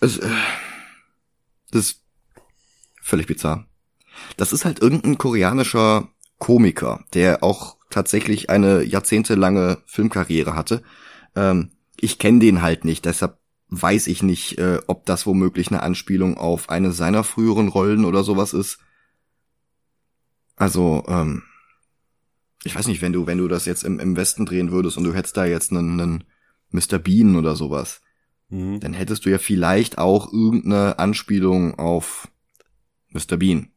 [0.00, 0.28] Es, äh,
[1.72, 2.04] das ist
[3.02, 3.66] völlig bizarr.
[4.36, 10.82] Das ist halt irgendein koreanischer Komiker, der auch tatsächlich eine jahrzehntelange Filmkarriere hatte.
[11.34, 13.38] Ähm, ich kenne den halt nicht, deshalb
[13.70, 18.24] weiß ich nicht, äh, ob das womöglich eine Anspielung auf eine seiner früheren Rollen oder
[18.24, 18.78] sowas ist.
[20.56, 21.42] Also, ähm,
[22.64, 25.04] ich weiß nicht, wenn du, wenn du das jetzt im, im Westen drehen würdest und
[25.04, 26.24] du hättest da jetzt einen, einen
[26.70, 26.98] Mr.
[26.98, 28.00] Bean oder sowas,
[28.48, 28.80] mhm.
[28.80, 32.28] dann hättest du ja vielleicht auch irgendeine Anspielung auf
[33.10, 33.36] Mr.
[33.36, 33.70] Bean.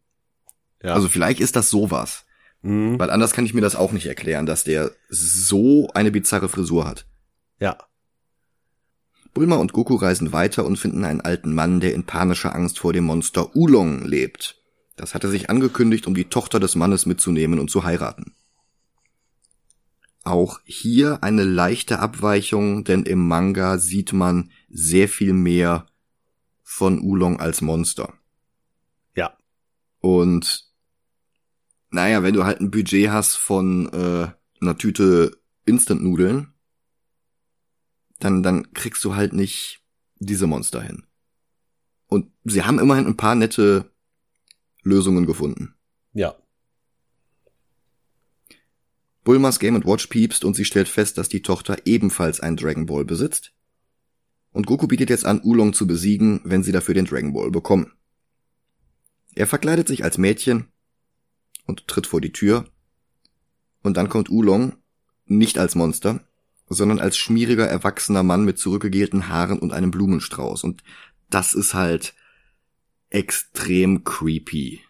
[0.84, 0.94] Ja.
[0.94, 2.26] Also vielleicht ist das sowas.
[2.62, 3.00] Mhm.
[3.00, 6.88] Weil anders kann ich mir das auch nicht erklären, dass der so eine bizarre Frisur
[6.88, 7.06] hat.
[7.60, 7.78] Ja.
[9.34, 12.94] Bulma und Goku reisen weiter und finden einen alten Mann, der in panischer Angst vor
[12.94, 14.62] dem Monster Ulong lebt.
[14.98, 18.36] Das hatte sich angekündigt, um die Tochter des Mannes mitzunehmen und zu heiraten.
[20.24, 25.88] Auch hier eine leichte Abweichung, denn im Manga sieht man sehr viel mehr
[26.62, 28.13] von Ulong als Monster.
[29.15, 29.36] Ja.
[30.00, 30.71] Und
[31.92, 36.54] naja, wenn du halt ein Budget hast von äh, einer Tüte Instant-Nudeln,
[38.20, 39.82] dann, dann kriegst du halt nicht
[40.20, 41.04] diese Monster hin.
[42.08, 43.92] Und sie haben immerhin ein paar nette
[44.84, 45.76] Lösungen gefunden.
[46.14, 46.36] Ja.
[49.24, 53.06] Bulmas Game Watch piepst und sie stellt fest, dass die Tochter ebenfalls einen Dragon Ball
[53.06, 53.54] besitzt.
[54.52, 57.94] Und Goku bietet jetzt an, Ulong zu besiegen, wenn sie dafür den Dragon Ball bekommen.
[59.36, 60.71] Er verkleidet sich als Mädchen
[61.65, 62.65] und tritt vor die Tür.
[63.82, 64.74] Und dann kommt Ulong
[65.26, 66.21] nicht als Monster,
[66.69, 70.63] sondern als schmieriger, erwachsener Mann mit zurückgegelten Haaren und einem Blumenstrauß.
[70.63, 70.84] Und
[71.30, 72.13] das ist halt
[73.10, 74.82] extrem creepy.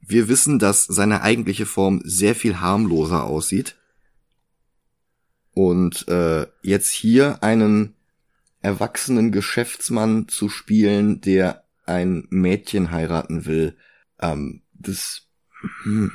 [0.00, 3.76] Wir wissen, dass seine eigentliche Form sehr viel harmloser aussieht.
[5.52, 7.94] Und äh, jetzt hier einen
[8.62, 13.76] erwachsenen Geschäftsmann zu spielen, der ein Mädchen heiraten will,
[14.20, 15.28] ähm, das.
[15.82, 16.12] Hm.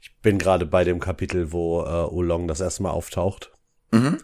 [0.00, 3.52] Ich bin gerade bei dem Kapitel, wo äh, Oolong das erste Mal auftaucht.
[3.90, 4.18] Mhm.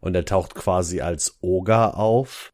[0.00, 2.52] Und er taucht quasi als Oger auf.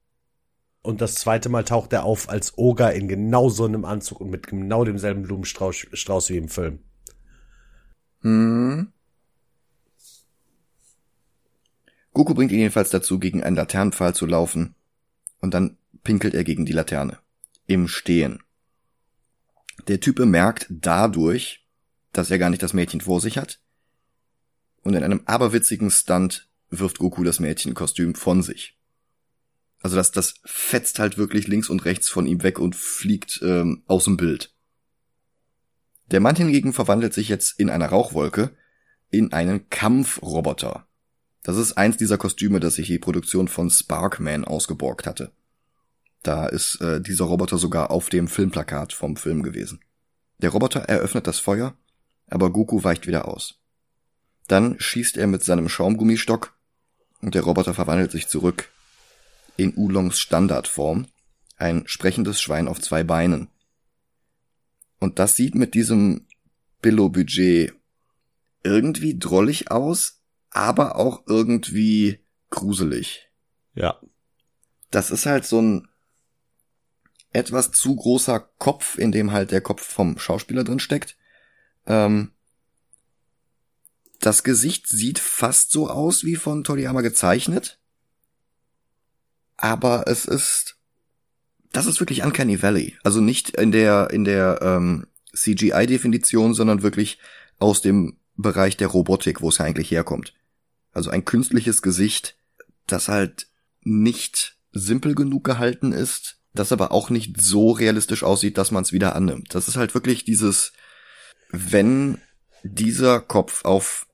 [0.83, 4.31] Und das zweite Mal taucht er auf als Oger in genau so einem Anzug und
[4.31, 6.81] mit genau demselben Blumenstrauß Strauß wie im Film.
[8.21, 8.93] Hm.
[12.13, 14.75] Goku bringt ihn jedenfalls dazu, gegen einen Laternenpfahl zu laufen.
[15.41, 17.19] Und dann pinkelt er gegen die Laterne.
[17.67, 18.43] Im Stehen.
[19.89, 21.67] Der Typ bemerkt dadurch,
[22.13, 23.61] dass er gar nicht das Mädchen vor sich hat.
[24.83, 28.79] Und in einem aberwitzigen Stunt wirft Goku das Mädchenkostüm von sich.
[29.81, 33.83] Also das, das fetzt halt wirklich links und rechts von ihm weg und fliegt ähm,
[33.87, 34.55] aus dem Bild.
[36.11, 38.57] Der Mann hingegen verwandelt sich jetzt in einer Rauchwolke
[39.11, 40.87] in einen Kampfroboter.
[41.43, 45.33] Das ist eins dieser Kostüme, das sich die Produktion von Sparkman ausgeborgt hatte.
[46.25, 49.81] Da ist äh, dieser Roboter sogar auf dem Filmplakat vom Film gewesen.
[50.39, 51.77] Der Roboter eröffnet das Feuer,
[52.29, 53.61] aber Goku weicht wieder aus.
[54.49, 56.57] Dann schießt er mit seinem Schaumgummistock
[57.21, 58.71] und der Roboter verwandelt sich zurück
[59.59, 61.07] in Oolongs Standardform,
[61.59, 63.49] ein sprechendes Schwein auf zwei Beinen.
[64.99, 66.27] Und das sieht mit diesem
[66.81, 67.75] Billo-Budget
[68.63, 73.29] irgendwie drollig aus, aber auch irgendwie gruselig.
[73.75, 74.01] Ja.
[74.91, 75.89] Das ist halt so ein
[77.35, 81.17] etwas zu großer Kopf, in dem halt der Kopf vom Schauspieler drin steckt.
[81.87, 82.31] Ähm,
[84.21, 87.79] das Gesicht sieht fast so aus wie von Toriyama gezeichnet.
[89.57, 90.77] Aber es ist,
[91.73, 92.97] das ist wirklich Uncanny Valley.
[93.03, 97.19] Also nicht in der, in der ähm, CGI-Definition, sondern wirklich
[97.59, 100.35] aus dem Bereich der Robotik, wo es ja eigentlich herkommt.
[100.93, 102.37] Also ein künstliches Gesicht,
[102.87, 103.49] das halt
[103.83, 108.93] nicht simpel genug gehalten ist, das aber auch nicht so realistisch aussieht, dass man es
[108.93, 109.55] wieder annimmt.
[109.55, 110.73] Das ist halt wirklich dieses,
[111.51, 112.21] wenn
[112.63, 114.07] dieser Kopf auf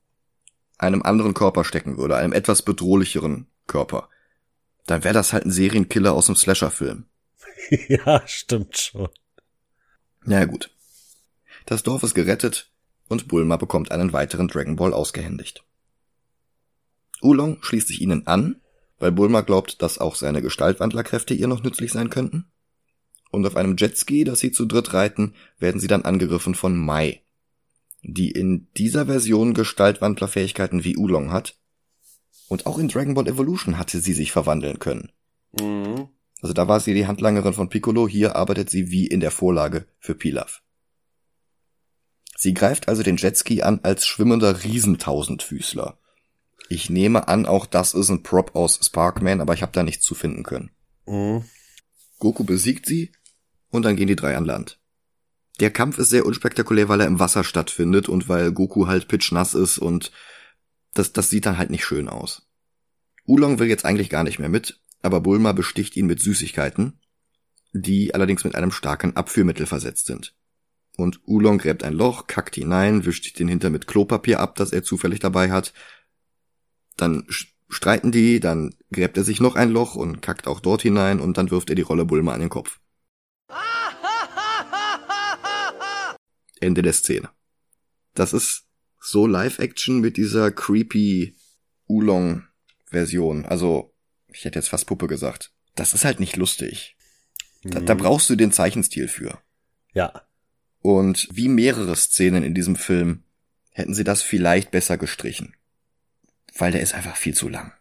[0.77, 4.09] einem anderen Körper stecken würde, einem etwas bedrohlicheren Körper,
[4.87, 7.05] dann wäre das halt ein Serienkiller aus einem Slasher-Film.
[7.87, 9.09] ja, stimmt schon.
[10.23, 10.71] Na ja, gut.
[11.67, 12.71] Das Dorf ist gerettet
[13.07, 15.63] und Bulma bekommt einen weiteren Dragon Ball ausgehändigt.
[17.21, 18.59] Oolong schließt sich ihnen an,
[19.01, 22.45] weil Bulma glaubt, dass auch seine Gestaltwandlerkräfte ihr noch nützlich sein könnten.
[23.31, 27.21] Und auf einem Jetski, das sie zu dritt reiten, werden sie dann angegriffen von Mai,
[28.03, 31.55] die in dieser Version Gestaltwandlerfähigkeiten wie Oolong hat.
[32.47, 35.11] Und auch in Dragon Ball Evolution hatte sie sich verwandeln können.
[35.59, 36.09] Mhm.
[36.41, 39.87] Also da war sie die Handlangerin von Piccolo, hier arbeitet sie wie in der Vorlage
[39.99, 40.61] für Pilaf.
[42.37, 45.97] Sie greift also den Jetski an als schwimmender Riesentausendfüßler.
[46.71, 50.05] Ich nehme an, auch das ist ein Prop aus Sparkman, aber ich habe da nichts
[50.05, 50.71] zu finden können.
[51.05, 51.43] Mhm.
[52.17, 53.11] Goku besiegt sie
[53.71, 54.79] und dann gehen die drei an Land.
[55.59, 59.53] Der Kampf ist sehr unspektakulär, weil er im Wasser stattfindet und weil Goku halt pitchnass
[59.53, 60.13] ist und
[60.93, 62.47] das, das sieht dann halt nicht schön aus.
[63.25, 67.01] Oolong will jetzt eigentlich gar nicht mehr mit, aber Bulma besticht ihn mit Süßigkeiten,
[67.73, 70.35] die allerdings mit einem starken Abführmittel versetzt sind.
[70.95, 74.83] Und Oolong gräbt ein Loch, kackt hinein, wischt den Hinter mit Klopapier ab, das er
[74.83, 75.73] zufällig dabei hat,
[76.97, 77.25] dann
[77.69, 81.37] streiten die, dann gräbt er sich noch ein Loch und kackt auch dort hinein und
[81.37, 82.79] dann wirft er die Rolle Bulma an den Kopf.
[86.59, 87.29] Ende der Szene.
[88.13, 88.65] Das ist
[88.99, 91.35] so Live-Action mit dieser creepy
[91.87, 93.45] Oolong-Version.
[93.45, 93.93] Also,
[94.27, 95.51] ich hätte jetzt fast Puppe gesagt.
[95.75, 96.97] Das ist halt nicht lustig.
[97.63, 99.39] Da, da brauchst du den Zeichenstil für.
[99.93, 100.27] Ja.
[100.79, 103.23] Und wie mehrere Szenen in diesem Film
[103.71, 105.55] hätten sie das vielleicht besser gestrichen.
[106.57, 107.73] Weil der ist einfach viel zu lang.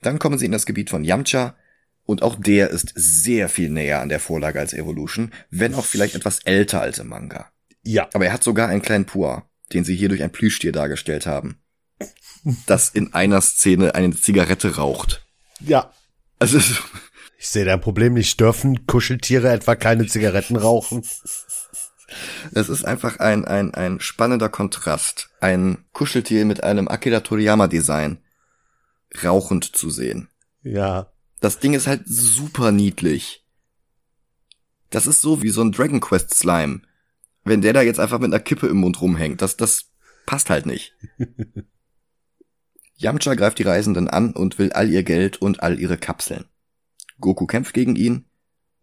[0.00, 1.56] Dann kommen sie in das Gebiet von Yamcha
[2.04, 6.14] und auch der ist sehr viel näher an der Vorlage als Evolution, wenn auch vielleicht
[6.14, 7.50] etwas älter als im Manga.
[7.82, 8.08] Ja.
[8.12, 11.58] Aber er hat sogar einen kleinen Pua, den sie hier durch ein Plüschtier dargestellt haben,
[12.66, 15.26] das in einer Szene eine Zigarette raucht.
[15.60, 15.92] Ja.
[16.38, 16.60] Also
[17.44, 18.40] Ich sehe dein Problem nicht.
[18.40, 21.04] Dürfen Kuscheltiere etwa keine Zigaretten rauchen?
[22.52, 28.18] es ist einfach ein, ein, ein spannender Kontrast, ein Kuscheltier mit einem Akira Toriyama Design
[29.22, 30.28] rauchend zu sehen.
[30.62, 31.12] Ja.
[31.40, 33.44] Das Ding ist halt super niedlich.
[34.90, 36.82] Das ist so wie so ein Dragon Quest Slime.
[37.44, 39.90] Wenn der da jetzt einfach mit einer Kippe im Mund rumhängt, das, das
[40.24, 40.94] passt halt nicht.
[42.96, 46.44] Yamcha greift die Reisenden an und will all ihr Geld und all ihre Kapseln.
[47.20, 48.24] Goku kämpft gegen ihn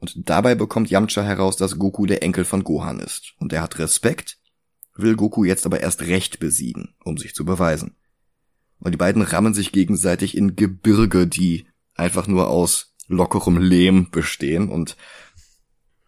[0.02, 3.34] und dabei bekommt Yamcha heraus, dass Goku der Enkel von Gohan ist.
[3.38, 4.40] Und er hat Respekt,
[4.96, 7.96] will Goku jetzt aber erst recht besiegen, um sich zu beweisen.
[8.80, 14.70] Und die beiden rammen sich gegenseitig in Gebirge, die einfach nur aus lockerem Lehm bestehen
[14.70, 14.98] und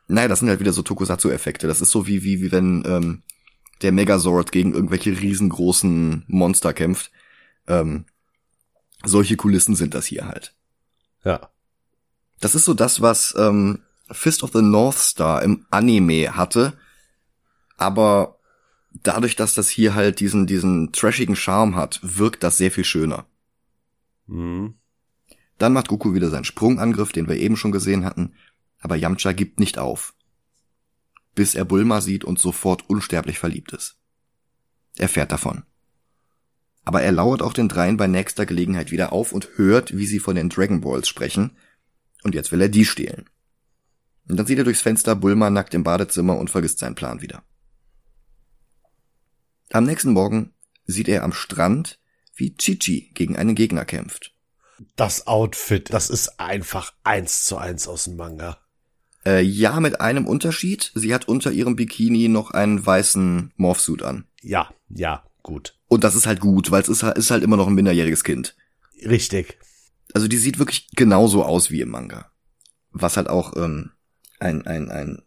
[0.07, 1.67] naja, das sind halt wieder so Tokusatsu-Effekte.
[1.67, 3.23] Das ist so wie, wie, wie wenn ähm,
[3.81, 7.11] der Megazord gegen irgendwelche riesengroßen Monster kämpft.
[7.67, 8.05] Ähm,
[9.03, 10.55] solche Kulissen sind das hier halt.
[11.23, 11.52] Ja.
[12.43, 13.79] Das ist so das, was ähm,
[14.11, 16.73] Fist of the North Star im Anime hatte,
[17.77, 18.37] aber
[18.91, 23.25] dadurch, dass das hier halt diesen, diesen trashigen Charme hat, wirkt das sehr viel schöner.
[24.27, 24.73] Mhm.
[25.57, 28.33] Dann macht Goku wieder seinen Sprungangriff, den wir eben schon gesehen hatten,
[28.81, 30.13] aber Yamcha gibt nicht auf.
[31.35, 33.95] Bis er Bulma sieht und sofort unsterblich verliebt ist.
[34.97, 35.63] Er fährt davon.
[36.83, 40.19] Aber er lauert auch den dreien bei nächster Gelegenheit wieder auf und hört, wie sie
[40.19, 41.55] von den Dragon Balls sprechen.
[42.23, 43.29] Und jetzt will er die stehlen.
[44.27, 47.43] Und dann sieht er durchs Fenster Bulma nackt im Badezimmer und vergisst seinen Plan wieder.
[49.71, 50.53] Am nächsten Morgen
[50.85, 51.99] sieht er am Strand,
[52.35, 54.33] wie Chichi gegen einen Gegner kämpft.
[54.95, 58.57] Das Outfit, das ist einfach eins zu eins aus dem Manga.
[59.25, 60.91] Äh, ja, mit einem Unterschied.
[60.95, 64.25] Sie hat unter ihrem Bikini noch einen weißen Morphsuit an.
[64.41, 65.75] Ja, ja, gut.
[65.87, 68.55] Und das ist halt gut, weil es ist, ist halt immer noch ein minderjähriges Kind.
[69.05, 69.57] Richtig.
[70.13, 72.31] Also die sieht wirklich genauso aus wie im Manga.
[72.91, 73.91] Was halt auch ähm,
[74.39, 75.23] ein, ein, ein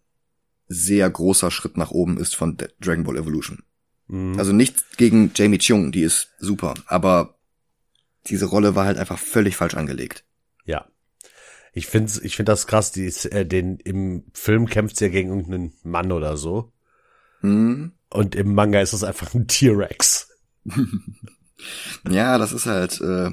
[0.68, 3.64] sehr großer Schritt nach oben ist von Dragon Ball Evolution.
[4.08, 4.38] Mhm.
[4.38, 7.38] Also nichts gegen Jamie Chung, die ist super, aber
[8.26, 10.24] diese Rolle war halt einfach völlig falsch angelegt.
[10.64, 10.86] Ja.
[11.72, 15.10] Ich find's, ich find das krass, die ist, äh, den, im Film kämpft sie ja
[15.10, 16.72] gegen irgendeinen Mann oder so.
[17.40, 17.92] Hm.
[18.08, 20.30] Und im Manga ist es einfach ein T-Rex.
[22.08, 23.30] Ja, das ist halt, äh,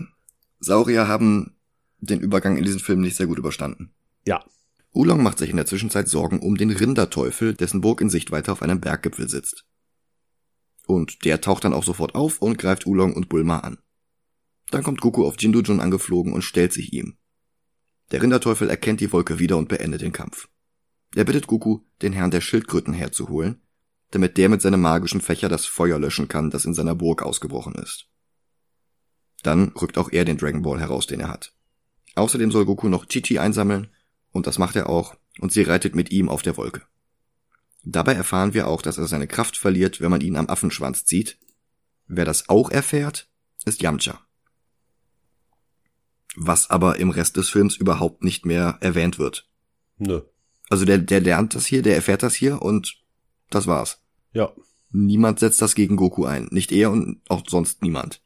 [0.63, 1.55] Saurier haben
[1.99, 3.93] den Übergang in diesen Film nicht sehr gut überstanden.
[4.25, 4.43] Ja.
[4.93, 8.61] Oolong macht sich in der Zwischenzeit Sorgen um den Rinderteufel, dessen Burg in Sichtweite auf
[8.61, 9.65] einem Berggipfel sitzt.
[10.85, 13.77] Und der taucht dann auch sofort auf und greift Oolong und Bulma an.
[14.71, 17.17] Dann kommt Goku auf Jindujun angeflogen und stellt sich ihm.
[18.11, 20.47] Der Rinderteufel erkennt die Wolke wieder und beendet den Kampf.
[21.15, 23.61] Er bittet Goku, den Herrn der Schildkröten herzuholen,
[24.11, 27.75] damit der mit seinem magischen Fächer das Feuer löschen kann, das in seiner Burg ausgebrochen
[27.75, 28.07] ist.
[29.43, 31.53] Dann rückt auch er den Dragon Ball heraus, den er hat.
[32.15, 33.89] Außerdem soll Goku noch Chichi einsammeln,
[34.31, 36.81] und das macht er auch, und sie reitet mit ihm auf der Wolke.
[37.83, 41.37] Dabei erfahren wir auch, dass er seine Kraft verliert, wenn man ihn am Affenschwanz zieht.
[42.07, 43.27] Wer das auch erfährt,
[43.65, 44.19] ist Yamcha.
[46.35, 49.47] Was aber im Rest des Films überhaupt nicht mehr erwähnt wird.
[49.97, 50.21] Nö.
[50.69, 53.03] Also der, der lernt das hier, der erfährt das hier und
[53.49, 54.01] das war's.
[54.31, 54.51] Ja.
[54.91, 56.47] Niemand setzt das gegen Goku ein.
[56.51, 58.21] Nicht er und auch sonst niemand.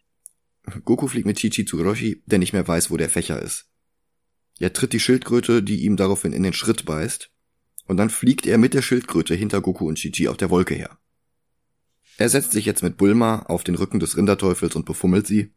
[0.84, 3.68] Goku fliegt mit Chichi zu Roshi, der nicht mehr weiß, wo der Fächer ist.
[4.60, 7.30] Er tritt die Schildkröte, die ihm daraufhin in den Schritt beißt,
[7.86, 10.98] und dann fliegt er mit der Schildkröte hinter Goku und Chichi auf der Wolke her.
[12.18, 15.54] Er setzt sich jetzt mit Bulma auf den Rücken des Rinderteufels und befummelt sie.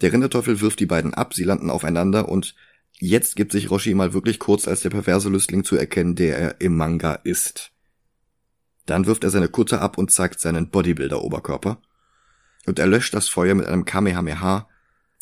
[0.00, 2.54] Der Rinderteufel wirft die beiden ab, sie landen aufeinander und
[2.98, 6.60] jetzt gibt sich Roshi mal wirklich kurz als der perverse Lüstling zu erkennen, der er
[6.60, 7.72] im Manga ist.
[8.86, 11.80] Dann wirft er seine Kutte ab und zeigt seinen Bodybuilder-Oberkörper.
[12.66, 14.68] Und er löscht das Feuer mit einem Kamehameha,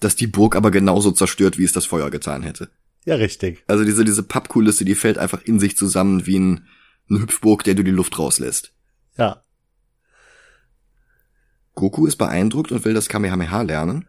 [0.00, 2.70] das die Burg aber genauso zerstört, wie es das Feuer getan hätte.
[3.05, 3.64] Ja, richtig.
[3.66, 6.66] Also diese, diese Pappkulisse, die fällt einfach in sich zusammen wie ein,
[7.11, 8.72] ein Hüpfburg, der du die Luft rauslässt.
[9.16, 9.42] Ja.
[11.74, 14.07] Goku ist beeindruckt und will das Kamehameha lernen.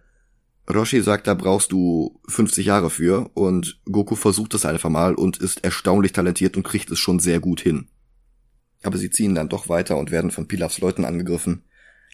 [0.72, 5.38] Roshi sagt, da brauchst du 50 Jahre für und Goku versucht es einfach mal und
[5.38, 7.90] ist erstaunlich talentiert und kriegt es schon sehr gut hin.
[8.82, 11.64] Aber sie ziehen dann doch weiter und werden von Pilafs Leuten angegriffen.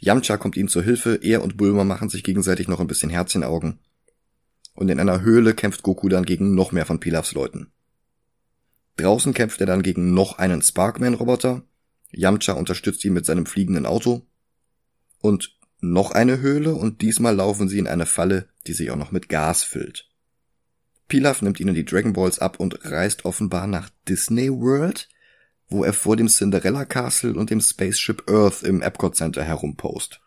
[0.02, 3.80] Yamcha kommt ihnen zur Hilfe, er und Bulma machen sich gegenseitig noch ein bisschen Herzchenaugen.
[4.74, 7.72] Und in einer Höhle kämpft Goku dann gegen noch mehr von Pilafs Leuten.
[8.96, 11.64] Draußen kämpft er dann gegen noch einen Sparkman-Roboter.
[12.12, 14.26] Yamcha unterstützt ihn mit seinem fliegenden Auto.
[15.22, 19.12] Und noch eine Höhle und diesmal laufen sie in eine Falle, die sich auch noch
[19.12, 20.10] mit Gas füllt.
[21.08, 25.10] Pilaf nimmt ihnen die Dragon Balls ab und reist offenbar nach Disney World,
[25.70, 30.20] wo er vor dem Cinderella Castle und dem Spaceship Earth im Epcot Center herumpost.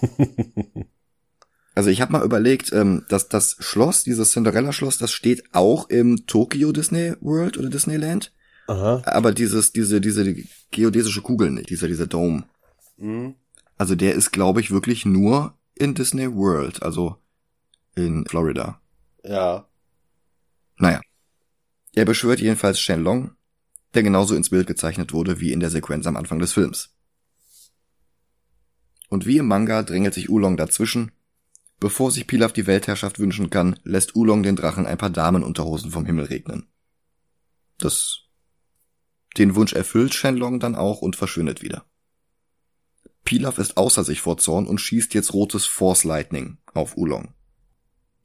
[1.78, 5.88] Also ich habe mal überlegt, ähm, dass das Schloss, dieses Cinderella Schloss, das steht auch
[5.88, 8.32] im Tokyo Disney World oder Disneyland,
[8.66, 9.02] Aha.
[9.04, 10.34] aber dieses diese diese
[10.72, 12.42] geodäsische Kugel nicht, dieser dieser Dome.
[12.96, 13.36] Mhm.
[13.76, 17.14] Also der ist glaube ich wirklich nur in Disney World, also
[17.94, 18.80] in Florida.
[19.22, 19.68] Ja.
[20.78, 21.00] Naja.
[21.94, 23.36] Er beschwört jedenfalls Shenlong,
[23.94, 26.94] der genauso ins Bild gezeichnet wurde wie in der Sequenz am Anfang des Films.
[29.08, 31.12] Und wie im Manga drängelt sich Oolong dazwischen.
[31.80, 36.04] Bevor sich Pilaf die Weltherrschaft wünschen kann, lässt Oolong den Drachen ein paar Damenunterhosen vom
[36.04, 36.66] Himmel regnen.
[37.78, 38.28] Das
[39.36, 41.84] den Wunsch erfüllt Shenlong dann auch und verschwindet wieder.
[43.24, 47.34] Pilaf ist außer sich vor Zorn und schießt jetzt rotes Force Lightning auf Oolong.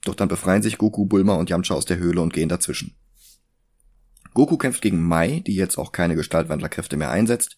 [0.05, 2.95] Doch dann befreien sich Goku, Bulma und Yamcha aus der Höhle und gehen dazwischen.
[4.33, 7.57] Goku kämpft gegen Mai, die jetzt auch keine Gestaltwandlerkräfte mehr einsetzt.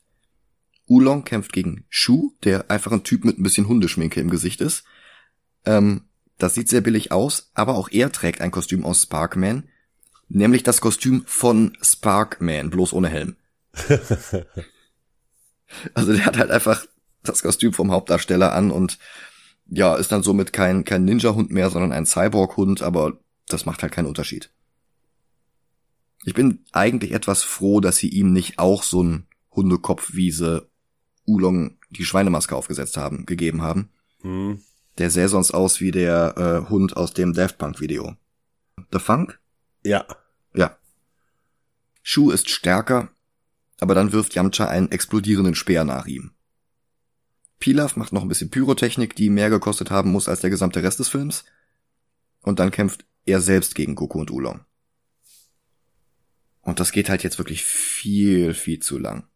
[0.87, 4.83] Oolong kämpft gegen Shu, der einfach ein Typ mit ein bisschen Hundeschminke im Gesicht ist.
[5.65, 6.03] Ähm,
[6.37, 9.69] das sieht sehr billig aus, aber auch er trägt ein Kostüm aus Sparkman,
[10.27, 13.35] nämlich das Kostüm von Sparkman, bloß ohne Helm.
[15.93, 16.85] Also der hat halt einfach
[17.23, 18.99] das Kostüm vom Hauptdarsteller an und
[19.67, 23.13] ja, ist dann somit kein, kein Ninja-Hund mehr, sondern ein Cyborg-Hund, aber
[23.47, 24.51] das macht halt keinen Unterschied.
[26.25, 30.67] Ich bin eigentlich etwas froh, dass sie ihm nicht auch so ein Hundekopf, wie sie
[31.25, 33.89] Ulong die Schweinemaske aufgesetzt haben, gegeben haben.
[34.21, 34.59] Hm.
[34.97, 38.15] Der sähe sonst aus wie der äh, Hund aus dem Daft Punk Video.
[38.91, 39.39] The Funk?
[39.83, 40.05] Ja.
[40.55, 40.75] Ja.
[42.01, 43.09] Shu ist stärker,
[43.79, 46.31] aber dann wirft Yamcha einen explodierenden Speer nach ihm.
[47.59, 50.99] Pilaf macht noch ein bisschen Pyrotechnik, die mehr gekostet haben muss als der gesamte Rest
[50.99, 51.45] des Films.
[52.41, 54.65] Und dann kämpft er selbst gegen Goku und Ulong.
[56.65, 59.27] Und das geht halt jetzt wirklich viel, viel zu lang.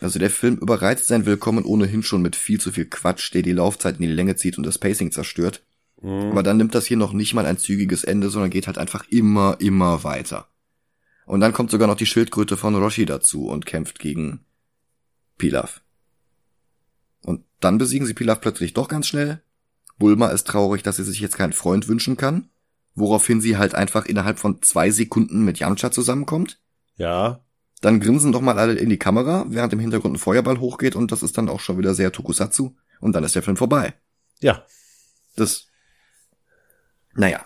[0.00, 3.52] Also der Film überreizt sein Willkommen ohnehin schon mit viel zu viel Quatsch, der die
[3.52, 5.62] Laufzeit in die Länge zieht und das Pacing zerstört.
[6.00, 6.30] Mhm.
[6.32, 9.04] Aber dann nimmt das hier noch nicht mal ein zügiges Ende, sondern geht halt einfach
[9.10, 10.48] immer, immer weiter.
[11.26, 14.40] Und dann kommt sogar noch die Schildkröte von Roshi dazu und kämpft gegen
[15.36, 15.82] Pilaf.
[17.20, 19.42] Und dann besiegen sie Pilaf plötzlich doch ganz schnell.
[19.98, 22.48] Bulma ist traurig, dass sie sich jetzt keinen Freund wünschen kann,
[22.96, 26.58] woraufhin sie halt einfach innerhalb von zwei Sekunden mit Yamcha zusammenkommt.
[26.96, 27.44] Ja.
[27.82, 31.12] Dann grinsen doch mal alle in die Kamera, während im Hintergrund ein Feuerball hochgeht und
[31.12, 33.94] das ist dann auch schon wieder sehr Tokusatsu und dann ist der Film vorbei.
[34.40, 34.64] Ja.
[35.36, 35.66] Das,
[37.14, 37.44] naja.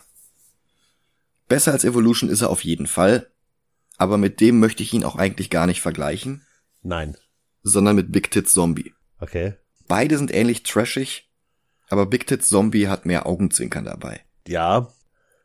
[1.48, 3.28] Besser als Evolution ist er auf jeden Fall,
[3.98, 6.46] aber mit dem möchte ich ihn auch eigentlich gar nicht vergleichen,
[6.82, 7.16] Nein.
[7.64, 8.94] sondern mit Big Tits Zombie.
[9.18, 9.54] Okay.
[9.88, 11.28] Beide sind ähnlich trashig,
[11.88, 14.20] aber Big Tits Zombie hat mehr Augenzwinkern dabei.
[14.46, 14.92] Ja.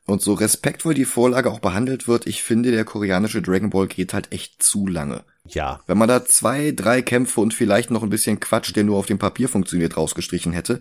[0.06, 4.14] Und so respektvoll die Vorlage auch behandelt wird, ich finde, der koreanische Dragon Ball geht
[4.14, 5.24] halt echt zu lange.
[5.48, 5.82] Ja.
[5.88, 9.08] Wenn man da zwei, drei Kämpfe und vielleicht noch ein bisschen Quatsch, der nur auf
[9.08, 10.80] dem Papier funktioniert, rausgestrichen hätte,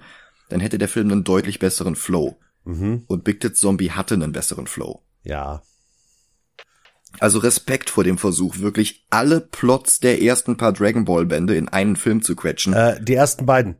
[0.50, 2.36] dann hätte der Film einen deutlich besseren Flow.
[2.64, 3.04] Mhm.
[3.06, 5.02] Und Big Tits Zombie hatte einen besseren Flow.
[5.22, 5.62] Ja.
[7.20, 11.68] Also Respekt vor dem Versuch, wirklich alle Plots der ersten paar Dragon Ball Bände in
[11.68, 12.74] einen Film zu quetschen.
[12.74, 13.76] Äh, die ersten beiden.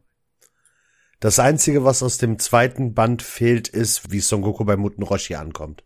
[1.25, 5.37] Das einzige, was aus dem zweiten Band fehlt, ist, wie Son Goku bei Muten Roshi
[5.37, 5.83] ankommt.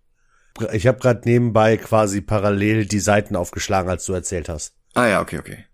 [0.73, 4.75] Ich habe gerade nebenbei quasi parallel die Seiten aufgeschlagen, als du erzählt hast.
[4.95, 5.65] Ah ja, okay, okay.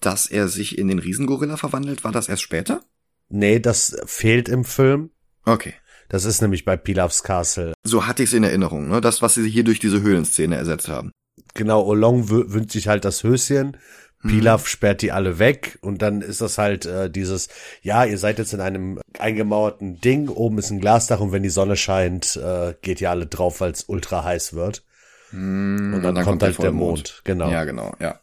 [0.00, 2.82] Dass er sich in den Riesengorilla verwandelt, war das erst später?
[3.28, 5.10] Nee, das fehlt im Film.
[5.44, 5.74] Okay.
[6.08, 7.74] Das ist nämlich bei Pilafs Castle.
[7.84, 9.00] So hatte ich es in Erinnerung, ne?
[9.00, 11.12] Das, was sie hier durch diese Höhlenszene ersetzt haben.
[11.54, 13.76] Genau, Olong wü- wünscht sich halt das Höschen.
[14.22, 17.48] Pilaf sperrt die alle weg und dann ist das halt äh, dieses,
[17.80, 21.48] ja, ihr seid jetzt in einem eingemauerten Ding, oben ist ein Glasdach und wenn die
[21.48, 24.84] Sonne scheint, äh, geht ihr alle drauf, weil es ultra heiß wird.
[25.30, 27.22] Hm, Und dann, kommt, halt der Mond.
[27.24, 27.50] Genau.
[27.50, 28.20] Ja, genau, ja.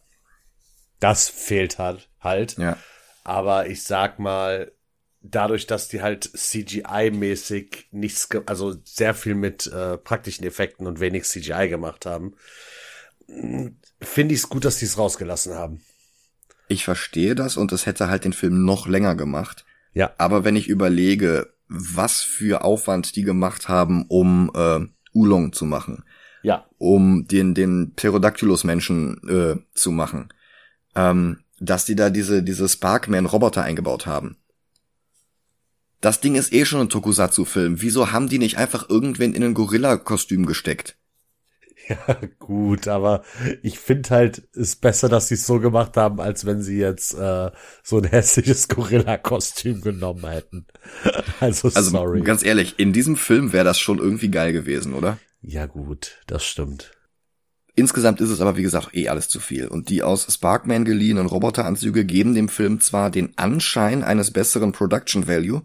[1.00, 2.58] Das fehlt halt, halt.
[2.58, 2.76] Ja.
[3.24, 4.72] Aber ich sag mal,
[5.20, 11.24] dadurch, dass die halt CGI-mäßig nichts, also sehr viel mit äh, praktischen Effekten und wenig
[11.24, 12.34] CGI gemacht haben,
[14.00, 15.82] finde ich es gut, dass die es rausgelassen haben.
[16.68, 19.64] Ich verstehe das und es hätte halt den Film noch länger gemacht.
[19.94, 20.12] Ja.
[20.18, 24.80] Aber wenn ich überlege, was für Aufwand die gemacht haben, um äh,
[25.12, 26.04] Ulong zu machen,
[26.42, 26.66] Ja.
[26.76, 30.28] um den den Pterodactylus-Menschen äh, zu machen,
[30.94, 34.36] ähm, dass die da diese diese Sparkman-Roboter eingebaut haben.
[36.00, 37.80] Das Ding ist eh schon ein Tokusatsu-Film.
[37.82, 40.96] Wieso haben die nicht einfach irgendwen in ein Gorilla-Kostüm gesteckt?
[42.08, 43.22] Ja, gut, aber
[43.62, 47.14] ich finde halt, ist besser, dass sie es so gemacht haben, als wenn sie jetzt
[47.14, 47.50] äh,
[47.82, 50.66] so ein hässliches Gorilla-Kostüm genommen hätten.
[51.40, 52.20] Also, Also sorry.
[52.22, 55.18] ganz ehrlich, in diesem Film wäre das schon irgendwie geil gewesen, oder?
[55.40, 56.92] ja, gut, das stimmt.
[57.76, 59.68] Insgesamt ist es aber wie gesagt eh alles zu viel.
[59.68, 65.28] Und die aus Sparkman geliehenen Roboteranzüge geben dem Film zwar den Anschein eines besseren Production
[65.28, 65.62] Value,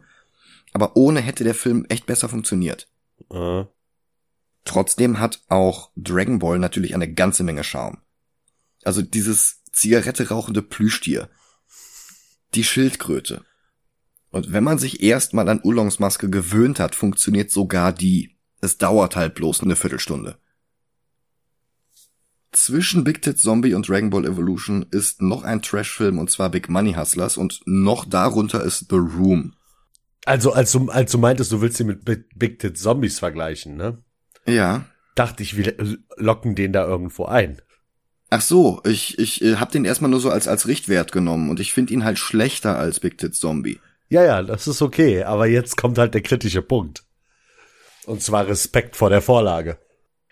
[0.73, 2.87] aber ohne hätte der Film echt besser funktioniert.
[3.31, 3.63] Äh,
[4.65, 8.01] Trotzdem hat auch Dragon Ball natürlich eine ganze Menge Charme.
[8.83, 11.29] Also dieses Zigarette rauchende Plüschtier.
[12.53, 13.43] Die Schildkröte.
[14.29, 18.37] Und wenn man sich erstmal an Ulongs Maske gewöhnt hat, funktioniert sogar die.
[18.61, 20.37] Es dauert halt bloß eine Viertelstunde.
[22.51, 26.69] Zwischen Big Tit Zombie und Dragon Ball Evolution ist noch ein Trashfilm und zwar Big
[26.69, 29.55] Money Hustlers und noch darunter ist The Room.
[30.25, 33.75] Also, als du, als du meintest, du willst sie mit Big, Big Tit Zombies vergleichen,
[33.75, 34.03] ne?
[34.45, 34.85] Ja.
[35.15, 35.75] Dachte ich, wir
[36.17, 37.61] locken den da irgendwo ein.
[38.29, 41.59] Ach so, ich, ich äh, hab den erstmal nur so als, als Richtwert genommen und
[41.59, 43.79] ich finde ihn halt schlechter als Big Tit Zombie.
[44.09, 47.03] Ja, ja, das ist okay, aber jetzt kommt halt der kritische Punkt.
[48.05, 49.77] Und zwar Respekt vor der Vorlage.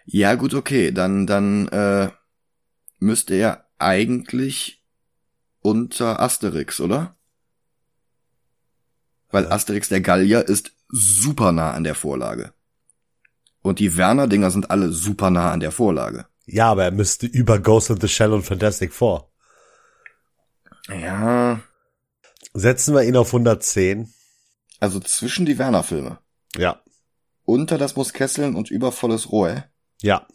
[0.05, 2.09] Ja, gut, okay, dann, dann, äh,
[3.01, 4.85] müsste er eigentlich
[5.59, 7.15] unter Asterix, oder?
[9.29, 12.53] Weil Asterix der Gallier ist super nah an der Vorlage.
[13.61, 16.25] Und die Werner-Dinger sind alle super nah an der Vorlage.
[16.45, 19.31] Ja, aber er müsste über Ghost in the Shell und Fantastic Four.
[20.89, 21.61] Ja,
[22.53, 24.13] Setzen wir ihn auf 110.
[24.79, 26.19] Also zwischen die Werner-Filme.
[26.55, 26.81] Ja.
[27.43, 29.65] Unter das muss kesseln und über volles Rohe.
[30.01, 30.27] Ja.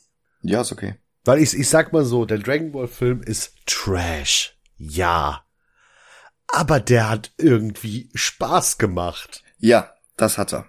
[0.43, 0.97] Ja, ist okay.
[1.25, 4.57] Weil ich, ich sag mal so, der Dragon Ball Film ist Trash.
[4.79, 5.45] Ja.
[6.49, 9.43] Aber der hat irgendwie Spaß gemacht.
[9.59, 10.67] Ja, das hat er.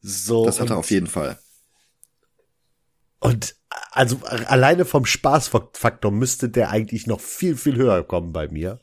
[0.00, 0.44] So.
[0.44, 1.38] Das hat er auf jeden Fall.
[3.22, 3.54] Und
[3.92, 8.80] also alleine vom Spaßfaktor müsste der eigentlich noch viel, viel höher kommen bei mir.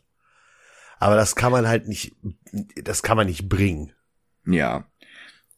[0.97, 2.15] Aber das kann man halt nicht,
[2.81, 3.91] das kann man nicht bringen.
[4.45, 4.85] Ja.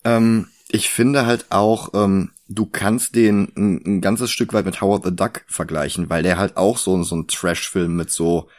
[0.03, 4.81] Ähm, ich finde halt auch, ähm, du kannst den ein, ein ganzes Stück weit mit
[4.81, 8.49] Howard the Duck vergleichen, weil der halt auch so, so ein Trash-Film mit so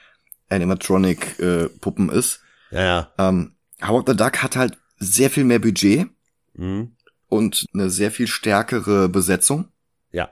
[0.50, 2.40] Animatronic-Puppen ist.
[2.70, 3.12] Ja, ja.
[3.18, 6.08] Ähm, Howard the Duck hat halt sehr viel mehr Budget
[6.54, 6.96] Mhm.
[7.28, 9.71] und eine sehr viel stärkere Besetzung.
[10.12, 10.30] Ja.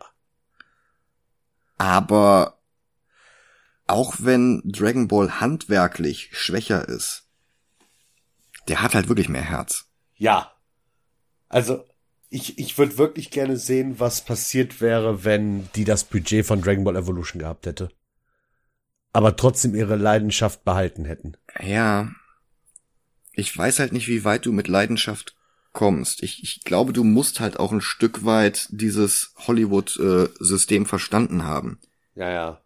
[1.78, 2.60] Aber
[3.86, 7.26] auch wenn Dragon Ball handwerklich schwächer ist,
[8.68, 9.86] der hat halt wirklich mehr Herz.
[10.14, 10.52] Ja.
[11.48, 11.84] Also,
[12.28, 16.84] ich, ich würde wirklich gerne sehen, was passiert wäre, wenn die das Budget von Dragon
[16.84, 17.90] Ball Evolution gehabt hätte.
[19.12, 21.36] Aber trotzdem ihre Leidenschaft behalten hätten.
[21.60, 22.12] Ja.
[23.32, 25.34] Ich weiß halt nicht, wie weit du mit Leidenschaft
[25.72, 26.22] kommst.
[26.22, 31.80] Ich, ich glaube, du musst halt auch ein Stück weit dieses Hollywood-System verstanden haben.
[32.14, 32.60] Ja, ja.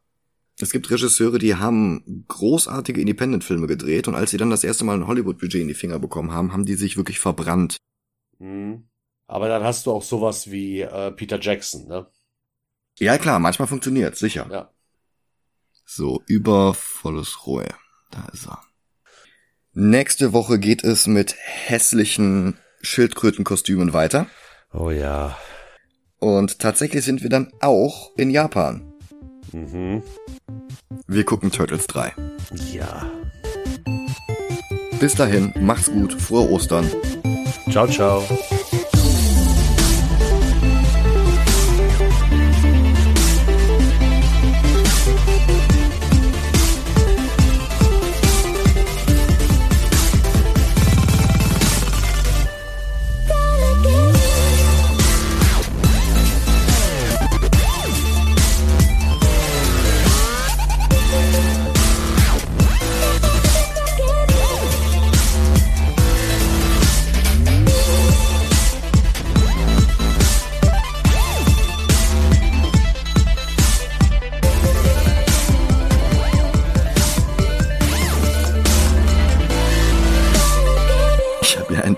[0.61, 4.97] Es gibt Regisseure, die haben großartige Independent-Filme gedreht und als sie dann das erste Mal
[4.97, 7.77] ein Hollywood-Budget in die Finger bekommen haben, haben die sich wirklich verbrannt.
[8.39, 8.89] Mhm.
[9.27, 12.07] Aber dann hast du auch sowas wie äh, Peter Jackson, ne?
[12.99, 14.47] Ja klar, manchmal funktioniert, sicher.
[14.51, 14.71] Ja.
[15.85, 17.69] So, über volles Rohe.
[18.11, 18.63] Da ist er.
[19.73, 24.27] Nächste Woche geht es mit hässlichen Schildkrötenkostümen weiter.
[24.73, 25.37] Oh ja.
[26.19, 28.93] Und tatsächlich sind wir dann auch in Japan.
[29.53, 30.03] Mhm.
[31.07, 32.13] Wir gucken Turtles 3.
[32.73, 33.11] Ja.
[35.01, 36.91] Bis dahin, macht's gut, frohe Ostern.
[37.71, 38.25] Ciao, ciao.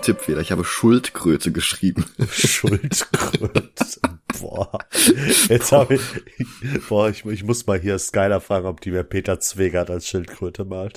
[0.07, 2.05] Tippfehler, ich habe Schuldkröte geschrieben.
[2.31, 3.75] Schuldkröte.
[4.41, 4.79] Boah.
[5.49, 6.03] Jetzt habe ich,
[6.89, 10.65] boah, ich, ich muss mal hier Skyler fragen, ob die mir Peter Zwegert als Schildkröte
[10.65, 10.95] malt.